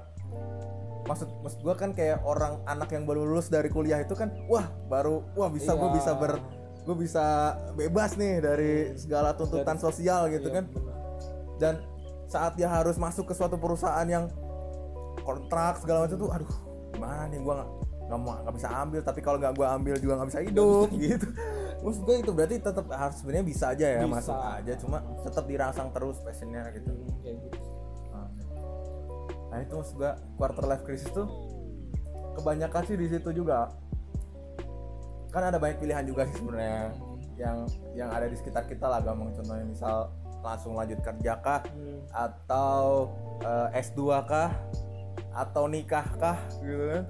maksud 1.04 1.28
maksud 1.40 1.60
gue 1.62 1.74
kan 1.74 1.90
kayak 1.90 2.20
orang 2.20 2.60
anak 2.64 2.90
yang 2.90 3.02
baru 3.02 3.24
lulus 3.24 3.48
dari 3.48 3.66
kuliah 3.66 3.98
itu 3.98 4.12
kan 4.12 4.28
wah 4.46 4.66
baru 4.86 5.24
wah 5.32 5.48
bisa 5.48 5.72
gue 5.72 5.88
Iya. 5.88 5.96
bisa 5.96 6.10
ber 6.14 6.32
gue 6.84 6.96
bisa 6.96 7.24
bebas 7.74 8.14
nih 8.14 8.38
dari 8.38 8.72
segala 8.94 9.32
tuntutan 9.32 9.74
Dari- 9.74 9.82
sosial 9.82 10.28
gitu 10.28 10.48
Iya, 10.48 10.56
kan. 10.60 10.64
dan 11.56 11.74
saat 12.26 12.54
dia 12.54 12.68
harus 12.68 12.96
masuk 12.96 13.24
ke 13.24 13.34
suatu 13.34 13.56
perusahaan 13.56 14.04
yang 14.04 14.28
kontrak 15.18 15.80
segala 15.80 16.04
macam 16.04 16.16
tuh 16.18 16.30
aduh 16.30 16.52
gimana 16.92 17.24
nih 17.26 17.40
gue 17.40 17.54
nggak 17.54 17.70
nggak 18.08 18.18
mau 18.18 18.32
nggak 18.40 18.54
bisa 18.56 18.68
ambil 18.72 19.00
tapi 19.00 19.20
kalau 19.20 19.38
nggak 19.38 19.54
gue 19.54 19.66
ambil 19.68 19.94
juga 19.96 20.12
nggak 20.16 20.28
bisa 20.28 20.40
hidup. 20.40 20.86
gitu 21.02 21.26
maksud 21.78 22.02
gue 22.02 22.16
itu 22.20 22.32
berarti 22.34 22.56
tetap 22.58 22.86
harus 22.90 23.16
sebenarnya 23.22 23.46
bisa 23.46 23.64
aja 23.70 23.86
ya 23.86 24.00
Bisa. 24.02 24.10
masuk 24.10 24.36
aja. 24.36 24.72
Cuma 24.78 24.98
tetap 25.22 25.44
dirangsang 25.46 25.88
terus 25.94 26.16
passionnya 26.22 26.66
gitu. 26.74 26.90
Hmm, 26.90 27.18
kayak 27.22 27.38
gitu 27.46 27.58
nah 29.48 29.64
itu 29.64 29.72
maksud 29.80 29.96
gue 29.96 30.12
quarter 30.36 30.64
life 30.68 30.84
crisis 30.84 31.08
tuh 31.08 31.24
kebanyakan 32.36 32.82
sih 32.86 32.94
di 32.94 33.06
situ 33.10 33.32
juga. 33.34 33.72
Kan 35.34 35.50
ada 35.50 35.58
banyak 35.58 35.82
pilihan 35.82 36.06
juga 36.06 36.28
sih 36.30 36.38
sebenarnya 36.38 36.94
yang 37.34 37.66
yang 37.98 38.10
ada 38.14 38.30
di 38.30 38.36
sekitar 38.38 38.68
kita 38.70 38.86
lah 38.86 39.02
gampang. 39.02 39.34
Contohnya 39.34 39.66
misal 39.66 40.14
langsung 40.44 40.78
lanjut 40.78 41.02
kerja 41.02 41.34
kah? 41.42 41.66
Hmm. 41.66 41.98
atau 42.14 43.10
eh, 43.42 43.82
S2 43.82 44.00
kah? 44.28 44.54
Atau 45.34 45.66
nikah 45.66 46.06
kah? 46.20 46.38
Gitu 46.62 46.84
kan 46.94 47.04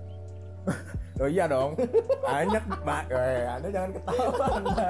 Oh 1.18 1.26
iya 1.26 1.44
dong, 1.44 1.74
banyak 2.20 2.62
mbak. 2.78 3.04
Eh, 3.10 3.42
anda 3.44 3.68
jangan 3.68 3.90
ketawa 3.90 4.24
anda. 4.52 4.88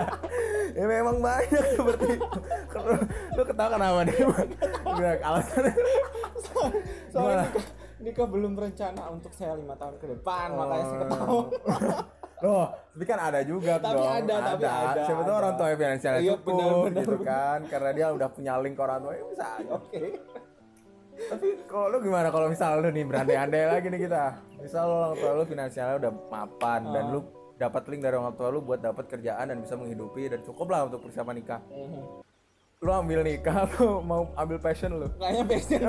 Ya 0.71 0.85
memang 0.87 1.17
banyak 1.19 1.65
seperti 1.73 2.07
itu. 2.15 2.39
Lu, 3.33 3.43
ketawa 3.43 3.69
kenapa 3.73 4.01
nih? 4.05 4.17
Gak 4.95 5.19
alasannya. 5.23 5.73
soalnya 7.09 7.49
nikah, 7.49 7.65
nikah 7.99 8.27
belum 8.27 8.53
berencana 8.53 9.03
untuk 9.09 9.33
saya 9.33 9.55
lima 9.55 9.73
tahun 9.75 9.97
ke 9.97 10.07
depan 10.11 10.53
makanya 10.53 10.85
saya 10.85 11.01
Oh. 11.25 11.45
ketawa 11.49 12.05
Loh, 12.39 12.67
tapi 12.71 13.03
kan 13.05 13.19
ada 13.21 13.41
juga 13.43 13.83
Tapi 13.83 13.99
dong. 13.99 14.07
ada, 14.07 14.35
tapi 14.47 14.63
ada, 14.63 15.03
Siapa 15.03 15.23
tahu 15.23 15.33
ada. 15.33 15.41
orang 15.43 15.55
tua 15.57 15.69
finansialnya 15.75 16.21
Iya, 16.21 16.33
cukup 16.37 16.47
benar, 16.55 16.71
benar, 16.71 16.87
gitu 16.95 17.11
benar. 17.11 17.27
kan. 17.27 17.59
Karena 17.67 17.91
dia 17.91 18.07
udah 18.13 18.29
punya 18.29 18.53
link 18.59 18.75
ke 18.75 18.83
orang 18.85 18.99
tua, 19.01 19.13
ya 19.13 19.25
bisa 19.27 19.47
oke 19.69 20.03
Tapi 21.19 21.47
kalau 21.67 21.87
lu 21.89 21.99
gimana 22.01 22.29
kalau 22.29 22.47
misal 22.47 22.79
lu 22.79 22.89
nih 22.89 23.03
berandai-andai 23.03 23.65
lagi 23.69 23.87
nih 23.87 24.01
kita. 24.01 24.25
Misal 24.57 24.83
lu 24.85 24.95
orang 24.97 25.15
tua 25.15 25.31
lu 25.33 25.45
finansialnya 25.45 25.97
udah 25.99 26.13
mapan 26.29 26.81
dan 26.89 27.05
Ah. 27.05 27.13
lu 27.13 27.21
dapat 27.55 27.83
link 27.87 28.01
dari 28.01 28.15
orang 28.15 28.33
tua 28.33 28.49
lu 28.49 28.61
buat 28.61 28.79
dapat 28.79 29.05
kerjaan 29.09 29.51
dan 29.51 29.59
bisa 29.59 29.75
menghidupi 29.75 30.29
dan 30.29 30.41
cukup 30.41 30.67
lah 30.69 30.87
untuk 30.87 31.03
persiapan 31.03 31.35
nikah. 31.35 31.61
Mhm. 31.69 32.03
Lu 32.79 32.91
ambil 32.93 33.21
nikah 33.21 33.57
atau 33.67 33.99
mau 33.99 34.31
ambil 34.33 34.59
passion 34.59 34.95
lu? 34.95 35.11
kayaknya 35.13 35.45
passion 35.45 35.81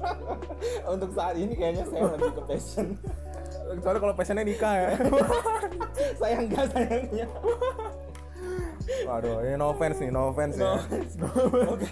untuk 0.92 1.10
saat 1.14 1.34
ini 1.36 1.54
kayaknya 1.54 1.86
saya 1.86 2.02
lebih 2.10 2.32
ke 2.32 2.42
passion 2.44 2.86
Soalnya 3.54 4.00
kalau 4.02 4.14
passionnya 4.14 4.42
nikah 4.42 4.74
ya. 4.74 4.88
saya 6.20 6.34
enggak 6.36 6.66
sayangnya 6.68 7.26
Waduh, 9.06 9.40
ini 9.40 9.54
no 9.54 9.70
offense 9.70 9.96
nih, 9.96 10.10
no 10.10 10.28
offense 10.28 10.58
No 10.58 10.66
ya. 10.66 10.82
oke 11.70 11.88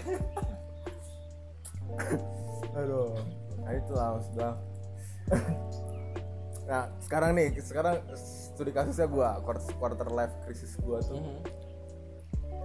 Aduh, 2.73 3.13
nah 3.61 3.71
itulah 3.73 4.07
gua. 4.33 4.49
nah 6.69 6.87
sekarang 7.03 7.35
nih 7.35 7.59
sekarang 7.59 7.99
studi 8.15 8.71
kasusnya 8.71 9.05
gua 9.05 9.35
quarter, 9.43 9.67
quarter 9.77 10.07
life 10.09 10.33
crisis 10.45 10.73
gua 10.81 10.99
tuh. 11.03 11.19
Mhm. 11.21 11.41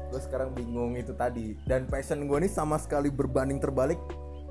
gue 0.09 0.25
sekarang 0.25 0.57
bingung 0.57 0.97
itu 0.97 1.13
tadi. 1.13 1.53
Dan 1.69 1.85
passion 1.85 2.25
gue 2.25 2.39
nih 2.41 2.49
sama 2.49 2.81
sekali 2.81 3.13
berbanding 3.13 3.61
terbalik 3.61 4.01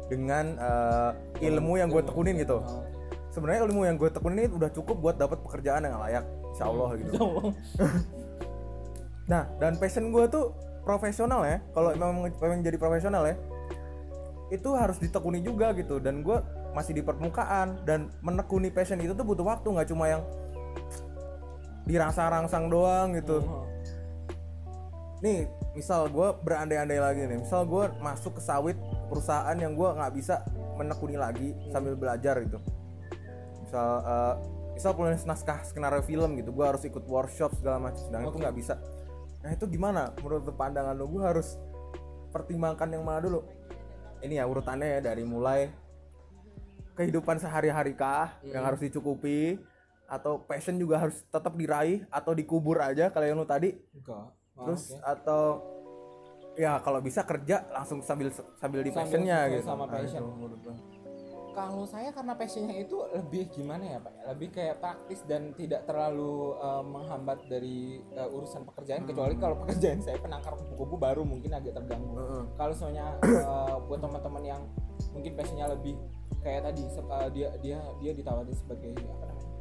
dengan 0.05 0.53
eh, 0.53 1.11
ilmu 1.49 1.81
yang 1.81 1.89
gue 1.89 2.05
tekunin 2.05 2.37
gitu. 2.37 2.61
Oh. 2.61 2.85
sebenarnya 3.33 3.65
ilmu 3.65 3.81
yang 3.89 3.97
gue 3.97 4.09
tekunin 4.13 4.45
ini 4.45 4.49
udah 4.53 4.69
cukup 4.69 5.01
buat 5.01 5.17
dapat 5.17 5.41
pekerjaan 5.41 5.85
yang 5.85 5.97
layak 5.97 6.25
insya 6.53 6.69
Allah 6.69 6.89
gitu 6.97 7.21
nah 9.31 9.49
dan 9.61 9.77
passion 9.81 10.13
gue 10.13 10.25
tuh 10.29 10.53
profesional 10.85 11.41
ya. 11.41 11.57
Kalau 11.73 11.89
memang 11.97 12.29
pengen 12.37 12.61
jadi 12.61 12.77
profesional 12.77 13.25
ya 13.25 13.33
itu 14.47 14.69
harus 14.75 14.97
ditekuni 14.99 15.43
juga 15.43 15.75
gitu. 15.75 15.99
Dan 15.99 16.23
gue 16.23 16.39
masih 16.71 16.95
di 16.95 17.03
permukaan. 17.03 17.83
Dan 17.83 18.11
menekuni 18.23 18.71
passion 18.71 18.99
itu 18.99 19.13
tuh 19.13 19.25
butuh 19.27 19.45
waktu 19.45 19.67
nggak 19.67 19.87
cuma 19.91 20.05
yang 20.07 20.23
dirasa-rangsang 21.87 22.67
doang 22.67 23.15
gitu. 23.15 23.39
Oh. 23.43 23.65
nih 25.17 25.49
misal 25.73 26.05
gue 26.13 26.29
berandai-andai 26.45 26.99
lagi 27.01 27.25
nih. 27.25 27.41
Misal 27.41 27.65
gue 27.65 27.89
masuk 28.03 28.37
ke 28.37 28.41
sawit 28.43 28.77
perusahaan 29.09 29.57
yang 29.57 29.73
gue 29.73 29.89
nggak 29.89 30.13
bisa 30.13 30.45
menekuni 30.77 31.17
lagi 31.17 31.57
sambil 31.73 31.97
belajar 31.97 32.37
gitu. 32.45 32.61
Misal 33.65 33.89
eh, 34.05 34.35
misal 34.77 34.93
penulis 34.93 35.25
naskah 35.25 35.65
skenario 35.65 36.05
film 36.05 36.37
gitu 36.37 36.53
gue 36.53 36.61
harus 36.61 36.85
ikut 36.85 37.01
workshop 37.09 37.49
segala 37.57 37.89
macam 37.89 37.97
sedangkan 37.97 38.29
itu 38.29 38.37
Oke. 38.37 38.43
nggak 38.45 38.57
bisa. 38.61 38.75
Nah 39.41 39.49
itu 39.57 39.65
gimana 39.65 40.13
menurut 40.21 40.45
pandangan 40.53 40.93
lo 40.93 41.09
gue 41.09 41.23
harus 41.25 41.57
pertimbangkan 42.29 42.93
yang 42.93 43.01
mana 43.01 43.25
dulu 43.25 43.41
ini 44.19 44.35
ya 44.35 44.45
urutannya 44.45 44.87
ya 44.87 44.99
dari 45.03 45.23
mulai 45.23 45.69
kehidupan 46.93 47.37
sehari-hari 47.37 47.93
kah 47.93 48.33
yang 48.43 48.65
harus 48.65 48.81
dicukupi 48.81 49.61
atau 50.07 50.39
passion 50.39 50.75
juga 50.75 50.97
harus 50.97 51.21
tetap 51.23 51.53
diraih 51.53 52.07
atau 52.07 52.31
dikubur 52.31 52.79
aja 52.79 53.11
kalau 53.11 53.25
yang 53.25 53.37
lu 53.37 53.45
tadi 53.45 53.75
Enggak. 53.93 54.33
Ah, 54.57 54.65
terus 54.65 54.83
oke. 54.89 55.03
atau 55.03 55.43
ya 56.57 56.81
kalau 56.81 56.97
bisa 56.97 57.21
kerja 57.21 57.61
langsung 57.69 58.01
sambil 58.01 58.33
sambil 58.57 58.81
di 58.81 58.89
Sambil 58.89 59.03
passionnya 59.05 59.37
gitu 59.51 59.61
sama 59.61 59.85
Nah, 59.85 59.93
passion. 59.93 60.23
itu 60.25 60.57
gua. 60.57 60.75
Kalau 61.57 61.89
saya 61.89 62.13
karena 62.13 62.37
passionnya 62.37 62.77
itu 62.77 63.01
lebih 63.17 63.49
gimana 63.49 63.81
ya 63.81 63.97
pak? 63.97 64.13
Lebih 64.29 64.53
kayak 64.53 64.77
praktis 64.77 65.25
dan 65.25 65.57
tidak 65.57 65.89
terlalu 65.89 66.53
eh, 66.53 66.83
menghambat 66.85 67.49
dari 67.49 67.97
eh, 68.13 68.29
urusan 68.29 68.61
pekerjaan. 68.61 69.09
Kecuali 69.09 69.33
kalau 69.41 69.57
pekerjaan 69.65 69.97
saya 70.05 70.21
penangkar 70.21 70.53
kupu-kupu 70.53 71.01
baru 71.01 71.25
mungkin 71.25 71.57
agak 71.57 71.73
terganggu. 71.81 72.13
Heeh. 72.13 72.43
Kalau 72.61 72.73
soalnya 72.77 73.17
eh, 73.25 73.75
buat 73.89 73.97
teman-teman 73.97 74.43
yang 74.45 74.61
mungkin 75.17 75.33
passionnya 75.33 75.65
lebih 75.73 75.97
kayak 76.45 76.61
tadi 76.69 76.85
eh, 76.85 77.29
dia 77.33 77.49
dia 77.65 77.77
dia 78.05 78.11
ditawarin 78.13 78.53
sebagai 78.53 78.93
apa 78.93 79.25
namanya 79.25 79.53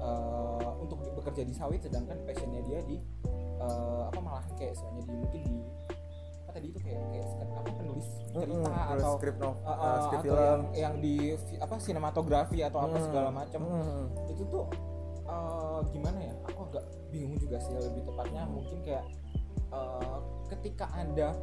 eh, 0.00 0.70
untuk 0.80 0.96
bekerja 1.12 1.44
di 1.44 1.52
sawit, 1.52 1.84
sedangkan 1.84 2.24
passionnya 2.24 2.64
dia 2.64 2.80
di 2.88 2.96
eh, 3.60 4.02
apa 4.08 4.16
malah 4.16 4.48
kayak 4.56 4.72
soalnya 4.80 5.04
di 5.04 5.12
mungkin 5.12 5.40
di 5.44 5.60
tadi 6.54 6.66
itu 6.70 6.78
kayak 6.78 7.02
kayak 7.10 7.26
apa 7.50 7.70
penulis 7.74 8.06
cerita 8.30 8.38
Heeh, 8.38 8.86
terus 8.86 9.02
atau 9.02 9.12
skrip 9.18 9.36
no, 9.42 9.50
Uh, 9.50 9.66
uh, 9.66 9.74
uh, 9.74 9.98
skrip 10.06 10.20
atau 10.22 10.24
film 10.24 10.38
yang, 10.38 10.62
yang 10.78 10.94
di 11.02 11.14
apa 11.58 11.74
sinematografi 11.82 12.58
atau 12.62 12.78
apa 12.78 12.96
Hmm. 12.96 13.06
segala 13.10 13.28
macam 13.34 13.60
Hmm. 13.66 14.04
itu 14.30 14.42
tuh 14.46 14.64
uh, 15.26 15.82
gimana 15.90 16.18
ya 16.22 16.34
aku 16.46 16.60
agak 16.70 16.84
bingung 17.10 17.34
juga 17.36 17.58
sih 17.58 17.74
lebih 17.74 18.02
tepatnya 18.06 18.42
mungkin 18.46 18.78
kayak 18.86 19.04
uh, 19.74 20.18
ketika 20.46 20.86
anda 20.94 21.34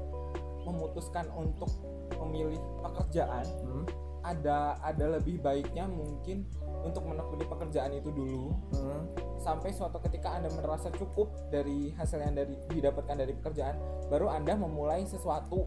memutuskan 0.64 1.28
untuk 1.36 1.68
memilih 2.16 2.60
pekerjaan 2.82 3.44
Hmm. 3.68 3.84
Ada 4.22 4.58
ada 4.80 5.06
lebih 5.12 5.40
baiknya 5.40 5.86
mungkin 5.86 6.46
untuk 6.82 7.04
menekuni 7.04 7.46
pekerjaan 7.46 7.92
itu 7.92 8.10
dulu 8.10 8.54
Hmm. 8.72 9.06
sampai 9.38 9.70
suatu 9.70 10.02
ketika 10.02 10.34
anda 10.34 10.50
merasa 10.52 10.90
cukup 10.92 11.30
dari 11.50 11.90
hasil 11.92 12.18
yang 12.20 12.34
dari 12.34 12.58
didapatkan 12.68 13.16
dari 13.16 13.34
pekerjaan 13.34 13.78
baru 14.08 14.30
anda 14.30 14.54
memulai 14.54 15.04
sesuatu 15.04 15.66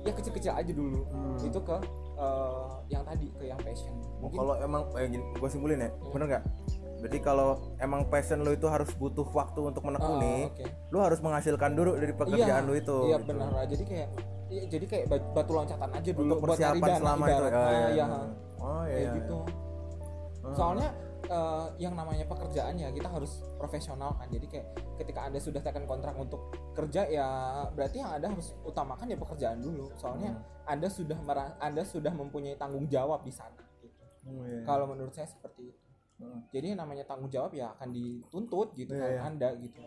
ya 0.00 0.12
kecil-kecil 0.12 0.52
aja 0.52 0.68
dulu 0.70 1.04
Hmm. 1.06 1.36
itu 1.40 1.58
ke 1.58 1.76
eh, 2.14 2.64
yang 2.88 3.02
tadi 3.02 3.26
ke 3.32 3.44
yang 3.44 3.58
passion 3.58 3.92
Oh, 4.14 4.28
mungkin 4.28 4.38
kalau 4.38 4.54
emang 4.58 4.82
eh, 4.94 5.08
gue 5.10 5.48
simpulin 5.48 5.78
ya 5.78 5.90
Hmm. 5.90 6.12
bener 6.12 6.26
nggak 6.30 6.44
berarti 6.96 7.18
kalau 7.20 7.48
emang 7.76 8.08
passion 8.08 8.40
lo 8.40 8.48
itu 8.50 8.64
harus 8.64 8.88
butuh 8.94 9.26
waktu 9.26 9.60
untuk 9.62 9.82
menekuni 9.82 10.48
Oh, 10.48 10.52
oke. 10.54 10.64
lo 10.90 10.98
harus 11.00 11.20
menghasilkan 11.20 11.72
dulu 11.72 11.92
dari 11.94 12.12
pekerjaan 12.12 12.62
iya, 12.62 12.64
lo 12.64 12.72
itu 12.72 12.96
iya 13.06 13.16
gitu. 13.18 13.28
benar 13.30 13.48
lah. 13.50 13.64
jadi 13.66 13.84
kayak 13.84 14.08
iya, 14.54 14.62
jadi 14.68 14.84
kayak 14.86 15.06
bat- 15.08 15.30
batu 15.32 15.52
loncatan 15.52 15.90
aja 15.90 16.10
dulu 16.10 16.22
untuk 16.30 16.38
buat 16.44 16.54
cari 16.54 16.78
persiapan 16.78 16.86
dana 16.88 17.00
selama 17.00 17.24
itu 17.26 17.42
ya, 17.90 18.04
ha. 18.06 18.20
oh 18.56 18.82
iya, 18.82 18.88
kayak 18.88 19.02
iya. 19.02 19.12
gitu 19.16 19.38
Hmm. 20.44 20.52
soalnya 20.52 20.88
eh, 21.24 21.66
yang 21.80 21.94
namanya 21.94 22.24
pekerjaan 22.24 22.76
ya 22.76 22.92
kita 22.92 23.08
harus 23.08 23.40
profesional 23.56 24.12
kan 24.12 24.28
jadi 24.28 24.44
kayak 24.44 24.66
ketika 24.98 25.20
anda 25.24 25.40
sudah 25.40 25.56
tekan 25.58 25.84
kontrak 25.84 26.12
untuk 26.14 26.36
kerja 26.72 27.08
ya 27.08 27.28
berarti 27.70 27.96
yang 27.98 28.12
anda 28.12 28.28
harus 28.28 28.52
utamakan 28.60 29.08
ya 29.08 29.16
pekerjaan 29.16 29.56
dulu 29.58 29.88
soalnya 29.94 30.36
Hmm. 30.36 30.70
anda 30.70 30.86
sudah 30.86 31.16
merah 31.18 31.56
anda 31.58 31.80
sudah 31.82 32.12
mempunyai 32.12 32.54
tanggung 32.54 32.84
jawab 32.86 33.20
di 33.20 33.32
sana 33.32 33.56
gitu. 33.80 34.04
Hmm, 34.22 34.44
iya. 34.44 34.60
kalau 34.62 34.84
menurut 34.84 35.10
saya 35.10 35.24
seperti 35.26 35.62
itu 35.66 35.80
Hmm. 36.14 36.44
jadi 36.48 36.66
yang 36.70 36.80
namanya 36.80 37.04
tanggung 37.04 37.26
jawab 37.26 37.50
ya 37.52 37.72
akan 37.72 37.88
dituntut 37.90 38.68
gitu 38.74 38.92
Iya, 38.92 39.00
kan 39.00 39.10
iya. 39.10 39.20
anda 39.24 39.48
gitu 39.56 39.80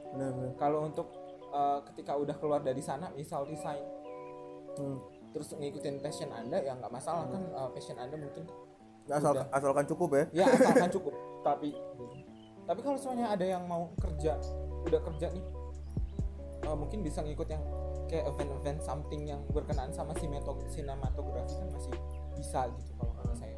kalau 0.57 0.79
untuk 0.83 1.07
eh, 1.47 1.79
ketika 1.85 2.17
udah 2.17 2.35
keluar 2.35 2.59
dari 2.59 2.81
sana 2.81 3.13
misal 3.13 3.45
resign 3.45 3.79
Hmm. 4.77 4.97
terus 5.29 5.51
ngikutin 5.51 5.99
passion 5.99 6.29
anda 6.29 6.57
ya 6.57 6.73
nggak 6.73 6.89
masalah 6.89 7.27
kan 7.27 7.41
eh, 7.43 7.69
passion 7.71 7.97
anda 7.97 8.15
mungkin 8.15 8.45
Asal, 9.07 9.31
Udah. 9.31 9.47
asalkan 9.49 9.87
cukup 9.87 10.09
ya. 10.11 10.23
Ya 10.33 10.45
asalkan 10.51 10.91
cukup. 10.91 11.15
Tapi 11.47 11.71
tapi 12.63 12.79
kalau 12.81 12.99
semuanya 12.99 13.31
ada 13.31 13.45
yang 13.47 13.63
mau 13.63 13.87
kerja 13.95 14.35
udah 14.83 14.99
kerja 15.01 15.31
nih 15.31 15.45
eh, 16.61 16.75
mungkin 16.75 16.99
bisa 16.99 17.23
ngikut 17.23 17.47
yang 17.47 17.63
kayak 18.05 18.27
event-event 18.27 18.79
something 18.81 19.23
yang 19.23 19.39
berkenaan 19.47 19.91
sama 19.91 20.11
sineto- 20.13 20.59
sinematografi 20.67 21.55
kan 21.55 21.67
masih 21.69 21.95
bisa 22.33 22.67
gitu 22.69 22.91
kalau 22.93 23.11
kata 23.15 23.33
saya. 23.37 23.55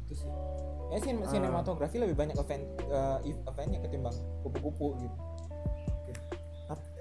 Itu 0.00 0.14
sih. 0.16 0.28
Ya 0.88 0.98
sin 0.98 1.16
Ah. 1.18 1.28
sinematografi 1.28 1.96
lebih 1.96 2.12
banyak 2.14 2.32
event 2.34 2.64
ev- 3.20 3.44
eventnya 3.44 3.80
ketimbang 3.82 4.16
kupu-kupu 4.40 4.96
gitu. 4.98 5.16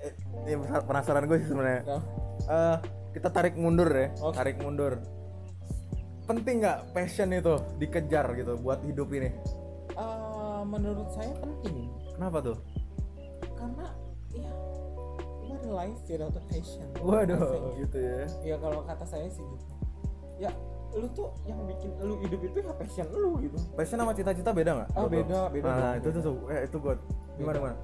Eh, 0.01 0.11
ini 0.43 0.59
penasaran 0.83 1.23
gue 1.23 1.37
sih 1.37 1.47
sebenarnya. 1.47 1.81
Ya. 1.85 1.99
Kita 3.13 3.29
tarik 3.29 3.53
mundur 3.53 3.87
ya 3.87 4.09
Oke. 4.19 4.35
tarik 4.35 4.57
mundur. 4.59 4.97
Penting 6.25 6.63
nggak 6.63 6.95
passion 6.95 7.29
itu 7.29 7.53
dikejar 7.77 8.25
gitu 8.33 8.57
buat 8.57 8.81
hidup 8.81 9.11
ini? 9.13 9.29
Eh, 9.93 10.61
menurut 10.65 11.11
saya 11.13 11.29
penting. 11.37 11.91
Kenapa 12.15 12.41
tuh? 12.41 12.57
Karena 13.53 13.87
ya 14.33 14.49
what 15.45 15.61
a 15.61 15.69
life 15.69 15.99
without 16.09 16.33
a 16.33 16.43
passion. 16.49 16.87
Waduh 16.97 17.77
gitu 17.77 17.97
ya. 18.01 18.25
Ya 18.41 18.55
kalau 18.57 18.81
kata 18.81 19.05
saya 19.05 19.27
sih 19.29 19.43
gitu. 19.43 19.65
Ya 20.41 20.49
lu 20.93 21.09
tuh 21.11 21.29
yang 21.45 21.57
bikin 21.65 21.89
lu 22.01 22.17
hidup 22.21 22.41
itu 22.41 22.57
ya 22.61 22.73
passion 22.73 23.07
lu 23.13 23.37
gitu. 23.41 23.57
Passion 23.77 23.97
sama 24.01 24.13
cita-cita 24.13 24.49
beda 24.49 24.71
nggak? 24.81 24.89
Oh, 24.97 25.05
beda, 25.09 25.39
beda 25.49 25.65
nah 25.69 25.77
dong, 25.77 25.95
itu 26.01 26.07
tuh 26.09 26.21
beda. 26.21 26.25
tuh 26.25 26.35
eh, 26.49 26.61
itu 26.65 26.77
gue 26.81 26.93
gimana 27.33 27.57
Beda. 27.57 27.61
gimana 27.61 27.75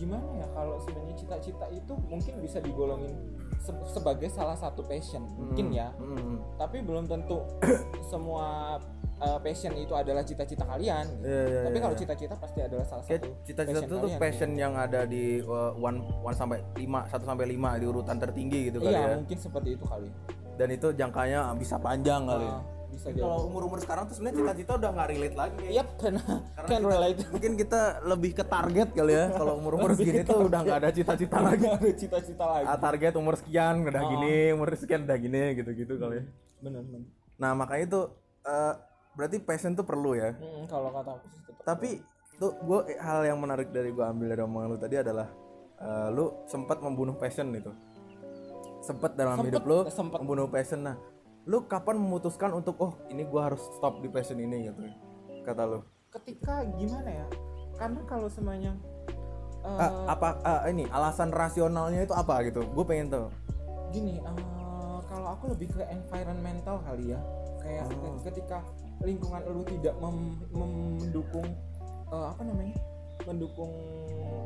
gimana 0.00 0.24
ya 0.32 0.46
kalau 0.56 0.80
sebenarnya 0.80 1.12
cita-cita 1.12 1.66
itu 1.68 1.92
mungkin 2.08 2.40
bisa 2.40 2.56
digolongin 2.58 3.12
se- 3.60 3.84
sebagai 3.84 4.32
salah 4.32 4.56
satu 4.56 4.80
passion 4.80 5.28
mungkin 5.36 5.68
Hmm, 5.68 5.76
ya 5.76 5.88
hmm, 5.92 6.56
tapi 6.56 6.80
belum 6.80 7.04
tentu 7.04 7.44
semua 8.10 8.80
uh, 9.20 9.38
passion 9.44 9.76
itu 9.76 9.92
adalah 9.92 10.24
cita-cita 10.24 10.64
kalian 10.64 11.04
gitu. 11.20 11.28
Iya, 11.28 11.42
iya, 11.44 11.60
tapi 11.68 11.76
iya, 11.76 11.82
kalau 11.84 11.94
iya. 11.94 12.00
cita-cita 12.00 12.34
pasti 12.40 12.58
adalah 12.64 12.86
salah 12.88 13.04
Kayak 13.04 13.20
satu 13.20 13.30
cita-cita 13.44 13.80
tuh 13.84 13.98
kalian, 14.00 14.18
passion 14.18 14.50
yang 14.56 14.72
ada 14.72 15.00
di 15.04 15.44
uh, 15.44 15.76
one 15.76 16.00
one 16.24 16.32
sampai 16.32 16.64
lima 16.80 17.04
satu 17.12 17.28
sampai 17.28 17.44
lima 17.44 17.76
di 17.76 17.84
urutan 17.84 18.16
tertinggi 18.16 18.72
gitu 18.72 18.80
gitu. 18.80 18.88
kali 18.88 18.96
iya 18.96 19.04
ya 19.04 19.16
mungkin 19.20 19.36
seperti 19.36 19.68
itu 19.76 19.84
kali 19.84 20.08
dan 20.56 20.68
itu 20.72 20.88
jangkanya 20.96 21.38
bisa 21.56 21.76
panjang 21.76 22.24
kali 22.24 22.48
ya. 22.48 22.58
Bisa 22.90 23.08
jadi 23.08 23.20
kalau 23.20 23.38
umur 23.46 23.62
umur 23.64 23.78
sekarang 23.78 24.04
tuh 24.04 24.14
sebenarnya 24.14 24.38
cita-cita 24.42 24.72
udah 24.76 24.90
nggak 24.90 25.08
relate 25.08 25.36
lagi 25.36 25.54
kayaknya. 25.56 25.74
Yap, 25.74 25.88
can, 25.92 26.14
Karena 26.16 26.66
can 26.66 26.68
kita- 26.76 26.90
relate. 26.90 27.18
mungkin 27.28 27.52
kita 27.56 27.80
lebih 28.04 28.30
ke 28.32 28.44
target 28.44 28.88
kali 28.90 29.12
ya 29.12 29.24
kalau 29.30 29.52
umur 29.56 29.72
umur 29.74 29.90
Lebih 29.90 30.02
segini 30.02 30.20
tuh 30.22 30.38
udah 30.42 30.60
nggak 30.60 30.78
ada 30.78 30.90
cita-cita 30.90 31.36
lagi 31.38 31.64
ada 31.66 31.90
cita-cita 31.92 32.44
lagi. 32.46 32.66
ah, 32.66 32.76
target 32.76 33.12
umur 33.14 33.34
sekian 33.34 33.74
udah 33.82 34.00
Oh. 34.00 34.10
gini 34.10 34.34
umur 34.50 34.68
sekian 34.74 35.00
udah 35.02 35.16
gini 35.16 35.42
gitu 35.54 35.70
gitu 35.72 35.92
kali 35.96 36.16
ya 36.16 36.24
Bener 36.60 36.80
bener. 36.82 37.00
nah 37.36 37.50
makanya 37.52 37.84
itu 37.86 38.00
eh, 38.42 38.74
berarti 39.10 39.36
passion 39.38 39.72
tuh 39.72 39.82
perlu 39.82 40.12
ya 40.12 40.32
Hmm, 40.32 40.64
kalau 40.66 40.90
kata 40.90 41.10
aku 41.14 41.26
sih 41.30 41.40
tapi 41.60 41.90
tuh 42.36 42.52
gue 42.58 42.78
hal 42.96 43.20
yang 43.22 43.36
menarik 43.36 43.68
dari 43.68 43.90
gue 43.90 44.00
ambil 44.02 44.26
dari 44.28 44.40
omongan 44.40 44.68
lu 44.68 44.78
tadi 44.78 44.96
adalah 44.96 45.28
eh, 45.76 46.08
lu 46.10 46.24
sempat 46.44 46.78
membunuh 46.78 47.14
passion 47.14 47.48
itu 47.50 47.72
sempat 48.80 49.12
dalam 49.12 49.36
Sempet, 49.36 49.48
hidup 49.50 49.62
lu 49.62 49.78
sempet. 49.86 50.18
membunuh 50.18 50.46
passion 50.46 50.80
nah 50.82 50.96
lu 51.50 51.66
kapan 51.66 51.98
memutuskan 51.98 52.54
untuk 52.54 52.78
oh 52.78 52.94
ini 53.10 53.26
gue 53.26 53.40
harus 53.42 53.58
stop 53.74 53.98
di 53.98 54.06
passion 54.06 54.38
ini 54.38 54.70
gitu 54.70 54.86
kata 55.42 55.66
lu 55.66 55.82
ketika 56.10 56.62
gimana 56.74 57.10
ya? 57.10 57.26
Karena 57.74 58.02
kalau 58.04 58.28
semuanya 58.28 58.76
eh, 59.62 59.78
Ah, 59.82 60.14
apa 60.14 60.28
ah, 60.42 60.62
ini 60.68 60.86
alasan 60.90 61.32
rasionalnya 61.32 62.06
itu 62.06 62.14
apa 62.14 62.44
gitu 62.46 62.62
gue 62.62 62.84
pengen 62.84 63.08
tahu 63.10 63.26
gini, 63.90 64.22
eh, 64.22 64.98
kalau 65.10 65.34
aku 65.34 65.50
lebih 65.50 65.74
ke 65.74 65.82
environmental 65.90 66.78
kali 66.86 67.10
ya. 67.10 67.20
Kayak 67.58 67.90
Oh. 67.98 68.14
ketika 68.22 68.62
lingkungan 69.02 69.42
lu 69.50 69.66
tidak 69.66 69.94
mem- 69.98 70.38
mendukung 70.54 71.48
eh, 72.10 72.26
apa 72.30 72.42
namanya 72.46 72.78
mendukung 73.26 73.72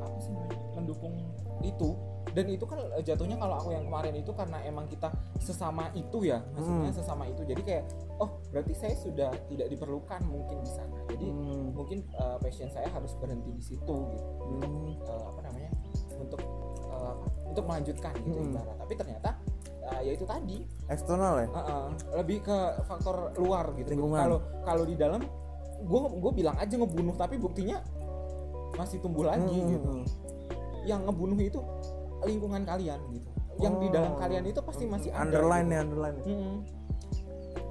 apa 0.01 0.17
sih 0.19 0.33
namanya 0.33 0.59
mendukung 0.73 1.15
itu 1.61 1.91
dan 2.33 2.47
itu 2.49 2.65
kan 2.65 2.81
eh, 2.97 3.03
jatuhnya 3.03 3.37
kalau 3.37 3.61
aku 3.61 3.69
yang 3.71 3.85
kemarin 3.85 4.15
itu 4.17 4.33
karena 4.33 4.59
emang 4.65 4.89
kita 4.89 5.13
sesama 5.37 5.93
itu 5.93 6.25
ya 6.25 6.41
maksudnya 6.57 6.89
Hmm. 6.89 6.97
sesama 6.97 7.25
itu 7.29 7.45
jadi 7.45 7.61
kayak 7.61 7.85
oh 8.17 8.41
berarti 8.49 8.73
saya 8.73 8.95
sudah 8.97 9.31
tidak 9.47 9.69
diperlukan 9.69 10.21
mungkin 10.25 10.65
di 10.65 10.71
sana 10.73 10.97
jadi 11.07 11.27
Hmm. 11.29 11.77
mungkin 11.77 11.99
eh, 12.09 12.37
passion 12.41 12.73
saya 12.73 12.89
harus 12.89 13.13
berhenti 13.19 13.53
di 13.53 13.63
situ 13.63 13.95
gitu 14.09 14.29
untuk 14.49 14.71
Hmm. 14.73 14.97
eh, 15.05 15.25
apa 15.27 15.41
namanya 15.43 15.71
untuk 16.17 16.41
apa, 16.89 17.13
untuk 17.45 17.65
melanjutkan 17.67 18.15
gitu 18.23 18.39
Hmm. 18.39 18.51
ibarat 18.51 18.77
tapi 18.79 18.95
ternyata 18.95 19.31
eh, 19.85 20.01
ya 20.01 20.13
itu 20.17 20.25
tadi 20.25 20.57
eksternal 20.89 21.45
ya 21.45 21.49
uh, 21.53 21.61
uh, 21.61 21.85
lebih 22.17 22.41
ke 22.41 22.57
faktor 22.85 23.37
luar 23.37 23.69
gitu 23.77 23.93
kalau 23.93 24.41
kalau 24.65 24.85
di 24.89 24.97
dalam 24.97 25.21
gue 25.77 26.01
gue 26.17 26.33
bilang 26.33 26.57
aja 26.57 26.73
ngebunuh 26.73 27.13
tapi 27.13 27.37
buktinya 27.37 27.85
masih 28.75 28.99
tumbuh 28.99 29.29
lagi 29.29 29.45
Hmm. 29.45 29.71
gitu 29.71 29.91
yang 30.85 31.05
ngebunuh 31.05 31.37
itu 31.39 31.61
lingkungan 32.25 32.63
kalian 32.63 33.01
gitu. 33.11 33.29
Yang 33.57 33.75
di 33.79 33.89
dalam 33.89 34.13
Oh. 34.13 34.19
kalian 34.19 34.45
itu 34.45 34.61
pasti 34.61 34.85
masih 34.85 35.11
ada. 35.11 35.23
Underline 35.23 35.65
gitu. 35.65 35.71
ya 35.71 35.81
underline 35.81 36.17
Mm-mm. 36.21 36.55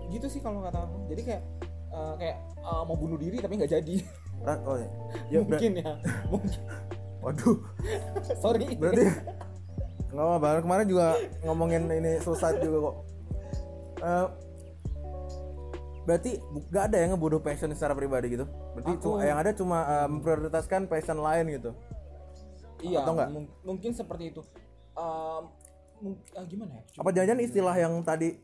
gitu 0.10 0.28
sih 0.28 0.40
kalau 0.40 0.62
kata 0.62 0.80
aku. 0.82 0.98
Jadi 1.10 1.22
kayak 1.24 1.42
eh, 1.90 2.14
kayak 2.18 2.38
eh, 2.56 2.84
mau 2.84 2.96
bunuh 2.96 3.18
diri 3.18 3.38
tapi 3.38 3.54
nggak 3.56 3.72
jadi. 3.72 3.96
Oh 4.64 4.76
ya, 4.76 4.88
ya 5.30 5.40
ber- 5.44 5.48
mungkin 5.52 5.72
ya. 5.76 5.92
mungkin. 6.28 6.62
Waduh. 7.20 7.58
Sorry. 8.44 8.66
Berarti 8.74 9.06
nggak 10.10 10.28
apa 10.38 10.62
kemarin 10.62 10.86
juga 10.86 11.08
ngomongin 11.42 11.90
ini 11.90 12.20
suicide 12.20 12.60
juga 12.60 12.78
kok. 12.84 12.96
Eh, 14.00 14.28
berarti 16.04 16.32
nggak 16.70 16.84
ada 16.86 16.98
yang 17.00 17.10
ngebunuh 17.12 17.40
passion 17.40 17.72
secara 17.72 17.92
pribadi 17.92 18.28
gitu? 18.32 18.46
Berarti 18.76 18.92
Aku- 19.00 19.20
yang 19.20 19.38
ada 19.38 19.52
cuma 19.52 19.78
eh, 19.84 20.08
memprioritaskan 20.08 20.86
passion 20.86 21.18
lain 21.18 21.48
gitu 21.50 21.72
iya 22.86 23.00
atau 23.02 23.14
nggak? 23.14 23.30
mung- 23.30 23.52
mungkin 23.64 23.92
seperti 23.92 24.24
itu. 24.30 24.42
Em, 24.94 25.44
mung- 26.00 26.22
ah, 26.34 26.44
gimana 26.44 26.72
ya? 26.74 26.84
Apa 26.96 27.10
jangan 27.10 27.40
istilah 27.40 27.76
yang 27.76 27.94
tadi 28.02 28.38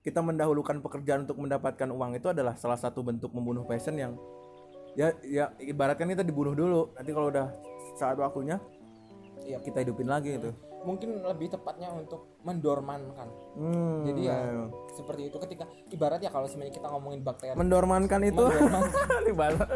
kita 0.00 0.18
mendahulukan 0.18 0.78
pekerjaan 0.78 1.22
untuk 1.22 1.38
mendapatkan 1.38 1.86
uang 1.86 2.16
itu 2.16 2.26
adalah 2.26 2.54
salah 2.54 2.74
satu 2.74 3.00
bentuk 3.00 3.30
membunuh 3.30 3.62
passion 3.62 3.94
yang 3.94 4.18
ya 4.92 5.14
ya 5.22 5.54
ibaratkan 5.58 6.06
kita 6.06 6.22
dibunuh 6.22 6.52
dulu. 6.52 6.90
Nanti 6.92 7.10
kalau 7.10 7.28
udah 7.28 7.48
saat 7.94 8.16
waktunya 8.16 8.58
Iya. 9.42 9.58
kita 9.58 9.82
hidupin 9.82 10.06
lagi 10.06 10.36
gitu. 10.36 10.50
Mungkin 10.82 11.22
lebih 11.22 11.46
tepatnya 11.48 11.90
untuk 11.90 12.38
mendormankan. 12.42 13.30
Hmm, 13.54 14.02
jadi 14.02 14.20
ya 14.20 14.34
ya. 14.34 14.64
seperti 14.92 15.30
itu. 15.30 15.36
Ketika 15.38 15.64
ibarat 15.88 16.18
ya 16.18 16.26
kalau 16.26 16.46
sebenarnya 16.46 16.74
kita 16.74 16.88
ngomongin 16.88 17.22
bakteri 17.22 17.54
mendormankan 17.54 18.20
itu. 18.24 18.42
Mendormankan. 18.42 19.18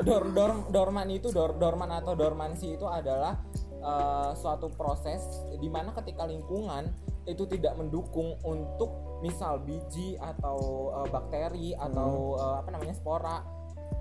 Dor, 0.07 0.25
dor- 0.31 0.67
dorman 0.69 1.07
itu 1.09 1.31
dor, 1.31 1.55
dorman 1.55 1.91
atau 1.93 2.13
dormansi 2.13 2.75
itu 2.75 2.85
adalah 2.85 3.39
eh, 3.79 4.31
suatu 4.35 4.69
proses 4.71 5.23
di 5.55 5.67
mana 5.67 5.93
ketika 5.93 6.25
lingkungan 6.25 6.89
itu 7.25 7.43
tidak 7.45 7.75
mendukung 7.75 8.39
untuk 8.43 8.91
misal 9.19 9.59
biji 9.59 10.15
atau 10.17 10.59
eh, 10.95 11.09
bakteri 11.09 11.69
atau 11.73 12.11
Hmm. 12.33 12.41
eh, 12.41 12.57
apa 12.61 12.69
namanya 12.71 12.93
spora 12.93 13.37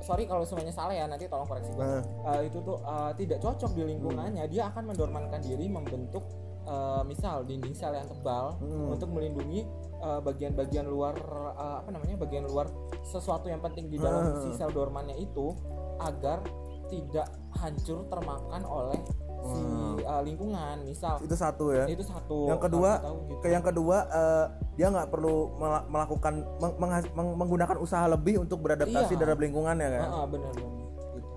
sorry 0.02 0.26
kalau 0.26 0.42
semuanya 0.44 0.72
salah 0.72 0.92
ya 0.92 1.06
nanti 1.06 1.26
tolong 1.26 1.46
koreksi 1.46 1.72
gue 1.72 1.82
Nah. 1.82 2.02
Eh, 2.36 2.50
itu 2.50 2.58
tuh 2.60 2.78
eh, 2.78 3.12
tidak 3.16 3.40
cocok 3.40 3.72
di 3.72 3.84
lingkungannya 3.86 4.46
dia 4.46 4.68
akan 4.68 4.92
mendormankan 4.92 5.40
diri 5.40 5.66
membentuk 5.66 6.26
eh, 6.66 7.02
misal 7.04 7.44
dinding 7.44 7.74
sel 7.74 7.94
yang 7.94 8.06
tebal 8.06 8.58
Hmm. 8.58 8.92
untuk 8.92 9.10
melindungi 9.10 9.66
bagian-bagian 10.06 10.86
luar 10.86 11.18
eh, 11.56 11.76
apa 11.82 11.90
namanya 11.90 12.20
bagian 12.20 12.46
luar 12.46 12.70
sesuatu 13.02 13.48
yang 13.48 13.58
penting 13.60 13.90
di 13.90 13.98
dalam 13.98 14.34
Hmm. 14.34 14.42
si 14.44 14.54
sel 14.54 14.70
dormannya 14.70 15.18
itu 15.18 15.56
agar 15.98 16.46
tidak 16.86 17.26
hancur 17.56 18.06
termakan 18.06 18.62
oleh 18.62 19.00
si 19.46 19.62
eh, 20.02 20.22
lingkungan 20.24 20.76
misal. 20.82 21.16
Itu 21.20 21.36
satu 21.36 21.66
ya. 21.70 21.86
Itu 21.86 22.02
satu. 22.02 22.50
Yang 22.50 22.62
kedua 22.66 22.92
tahu 23.00 23.18
gitu. 23.26 23.42
ke 23.42 23.48
yang 23.50 23.64
kedua 23.64 23.98
eh, 24.06 24.46
dia 24.76 24.88
nggak 24.90 25.08
perlu 25.08 25.36
mela- 25.56 25.86
melakukan 25.86 26.34
meng- 26.58 26.78
meng- 27.14 27.36
menggunakan 27.38 27.78
usaha 27.78 28.06
lebih 28.06 28.40
untuk 28.40 28.60
beradaptasi 28.60 29.14
Iya. 29.14 29.20
terhadap 29.20 29.40
lingkungannya 29.40 29.88
kan? 29.88 30.02
Ah, 30.04 30.18
ah, 30.22 30.26
benar. 30.26 30.52
Gitu. 30.52 31.34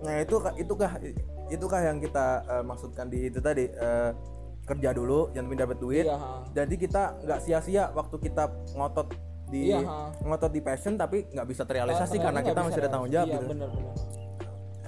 Nah 0.00 0.14
itu 0.18 0.34
itukah 0.56 0.92
itukah 1.48 1.80
yang 1.82 1.98
kita 1.98 2.26
eh, 2.46 2.62
maksudkan 2.62 3.06
di 3.06 3.26
itu 3.26 3.38
tadi 3.38 3.66
eh, 3.66 4.10
kerja 4.62 4.94
dulu 4.94 5.34
jangan 5.34 5.50
dapat 5.56 5.78
duit. 5.78 6.04
Iya 6.06 6.14
ha. 6.14 6.46
jadi 6.52 6.74
kita 6.76 7.02
nggak 7.26 7.40
sia-sia 7.42 7.90
waktu 7.90 8.16
kita 8.20 8.44
ngotot 8.72 9.10
di 9.50 9.74
Iya, 9.74 9.82
ha. 9.82 10.14
ngotot 10.22 10.54
di 10.54 10.62
passion 10.62 10.94
tapi 10.94 11.26
nggak 11.26 11.42
bisa 11.42 11.66
terrealisasi 11.66 12.16
Ah, 12.16 12.30
karena 12.30 12.40
kita 12.40 12.60
masih 12.62 12.78
ada 12.78 12.88
tanggung 12.88 13.10
jawab 13.10 13.26
iya, 13.26 13.34
gitu. 13.34 13.46
benar 13.50 13.68
benar 13.68 13.94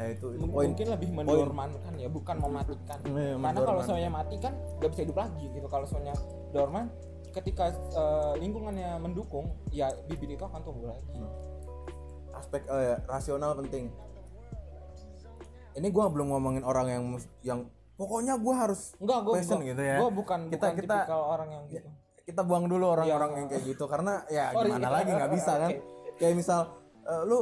nah, 0.03 0.09
itu, 0.11 0.27
itu 0.35 0.45
poin 0.45 0.67
mungkin 0.69 0.87
lebih 0.91 1.09
mendormankan 1.15 1.93
ya 1.95 2.09
bukan 2.09 2.37
mematikan. 2.37 2.99
Iya, 3.07 3.39
karena 3.39 3.61
kalau 3.63 3.81
semuanya 3.81 4.11
mati 4.11 4.37
kan 4.37 4.53
nggak 4.77 4.91
bisa 4.91 5.03
hidup 5.03 5.17
lagi 5.17 5.45
gitu. 5.49 5.67
Kalau 5.67 5.87
semuanya 5.87 6.15
dorman 6.51 6.91
ketika 7.31 7.71
eh, 7.73 8.33
lingkungannya 8.37 8.99
mendukung 8.99 9.55
ya 9.71 9.89
bibit 10.05 10.35
itu 10.35 10.43
akan 10.43 10.61
tumbuh 10.61 10.91
lagi. 10.91 11.07
Aspek 12.33 12.67
eh, 12.67 12.83
ya, 12.85 12.97
rasional 13.07 13.55
penting. 13.57 13.89
Ini 15.73 15.89
gua 15.89 16.13
belum 16.13 16.29
ngomongin 16.29 16.63
orang 16.63 16.87
yang 16.87 17.05
yang 17.41 17.61
pokoknya 17.97 18.37
gua 18.37 18.67
harus 18.67 18.93
enggak 18.99 19.19
gue 19.23 19.33
passion 19.33 19.61
gitu 19.63 19.81
ya. 19.81 19.97
gue 19.97 20.11
bukan 20.11 20.41
Kita- 20.51 20.69
bukan 20.69 20.73
kita- 20.77 20.99
tipikal 21.01 21.21
orang 21.23 21.49
yang 21.51 21.65
gitu. 21.71 21.89
kita 22.23 22.43
buang 22.43 22.65
dulu 22.67 22.85
orang-orang 22.93 23.31
Iya. 23.31 23.39
yang 23.39 23.47
kayak 23.49 23.65
gitu. 23.65 23.85
Karena 23.87 24.13
ya 24.29 24.45
Sorry. 24.55 24.69
gimana 24.69 24.89
lagi? 24.91 25.11
Nggak 25.11 25.31
bisa 25.33 25.53
kan? 25.63 25.71
Kayak 26.19 26.35
misal 26.37 26.61
eh, 27.03 27.23
lu 27.25 27.39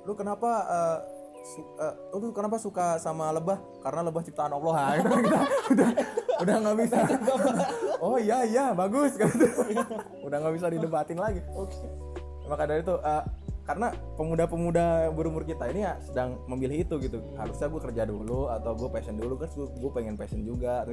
lu 0.00 0.12
kenapa 0.12 0.50
eh, 0.66 0.98
su- 1.42 1.66
lu 2.12 2.30
kenapa 2.30 2.56
suka 2.56 2.96
sama 2.96 3.30
lebah? 3.30 3.58
Karena 3.80 4.04
lebah 4.04 4.22
ciptaan 4.22 4.52
Allah 4.52 4.74
Ha, 4.74 4.84
gitu. 4.96 5.08
udah 5.74 5.88
udah 6.40 6.54
nggak 6.60 6.76
bisa. 6.84 6.98
Oh 8.00 8.16
iya 8.16 8.48
iya 8.48 8.72
bagus 8.72 9.12
kan 9.12 9.28
udah 10.24 10.36
nggak 10.40 10.54
bisa 10.56 10.72
didebatin 10.72 11.20
lagi. 11.20 11.44
Oke. 11.52 11.76
Maka 12.48 12.64
dari 12.64 12.80
itu 12.80 12.96
eh, 12.96 13.22
karena 13.68 13.92
pemuda-pemuda 14.16 15.12
berumur 15.12 15.44
kita 15.44 15.68
ini 15.68 15.84
ya 15.84 16.00
sedang 16.00 16.40
memilih 16.48 16.88
itu 16.88 16.96
gitu. 16.96 17.20
Harusnya 17.36 17.68
gue 17.68 17.80
kerja 17.84 18.02
dulu 18.08 18.48
atau 18.48 18.72
gue 18.72 18.88
passion 18.88 19.20
dulu 19.20 19.36
kan 19.36 19.52
gue 19.52 19.90
pengen 19.92 20.16
passion 20.16 20.40
juga 20.40 20.88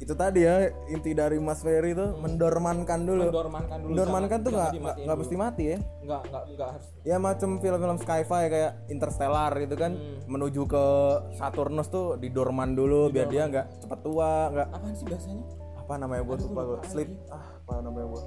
itu 0.00 0.16
tadi 0.16 0.48
ya 0.48 0.72
inti 0.88 1.12
dari 1.12 1.36
Mas 1.36 1.60
Ferry 1.60 1.92
itu 1.92 2.16
mendormankan 2.16 3.04
dulu. 3.04 3.28
Mendormankan 3.28 3.76
dulu 3.84 3.90
mendormankan 3.92 4.38
tuh 4.40 4.50
nggak 4.56 4.70
nggak 5.04 5.18
mesti 5.20 5.34
mati 5.36 5.64
ya 5.76 5.78
nggak 5.78 6.22
nggak 6.32 6.42
nggak 6.56 6.68
harus. 6.72 6.88
Ya 7.04 7.16
macam 7.20 7.60
film-film 7.60 7.96
sci-fi 8.00 8.42
kayak 8.48 8.72
Interstellar 8.88 9.52
gitu 9.60 9.76
kan. 9.76 9.92
Hmm. 9.92 10.18
menuju 10.24 10.62
ke 10.64 10.84
Saturnus 11.36 11.92
tuh 11.92 12.16
didorman 12.16 12.72
dulu 12.72 13.12
biar 13.12 13.28
dia 13.28 13.44
nggak 13.44 13.84
cepet 13.84 14.00
tua 14.00 14.48
nggak 14.48 14.68
apaan 14.72 14.94
sih 14.96 15.04
bahasanya? 15.04 15.44
Apa 15.76 15.92
namanya 16.00 16.22
gue 16.24 16.36
lupa 16.48 16.60
gue 16.64 16.78
sleep. 16.88 17.10
lagi. 17.12 17.34
ah 17.34 17.46
apa 17.60 17.72
namanya 17.84 18.06
gue 18.14 18.22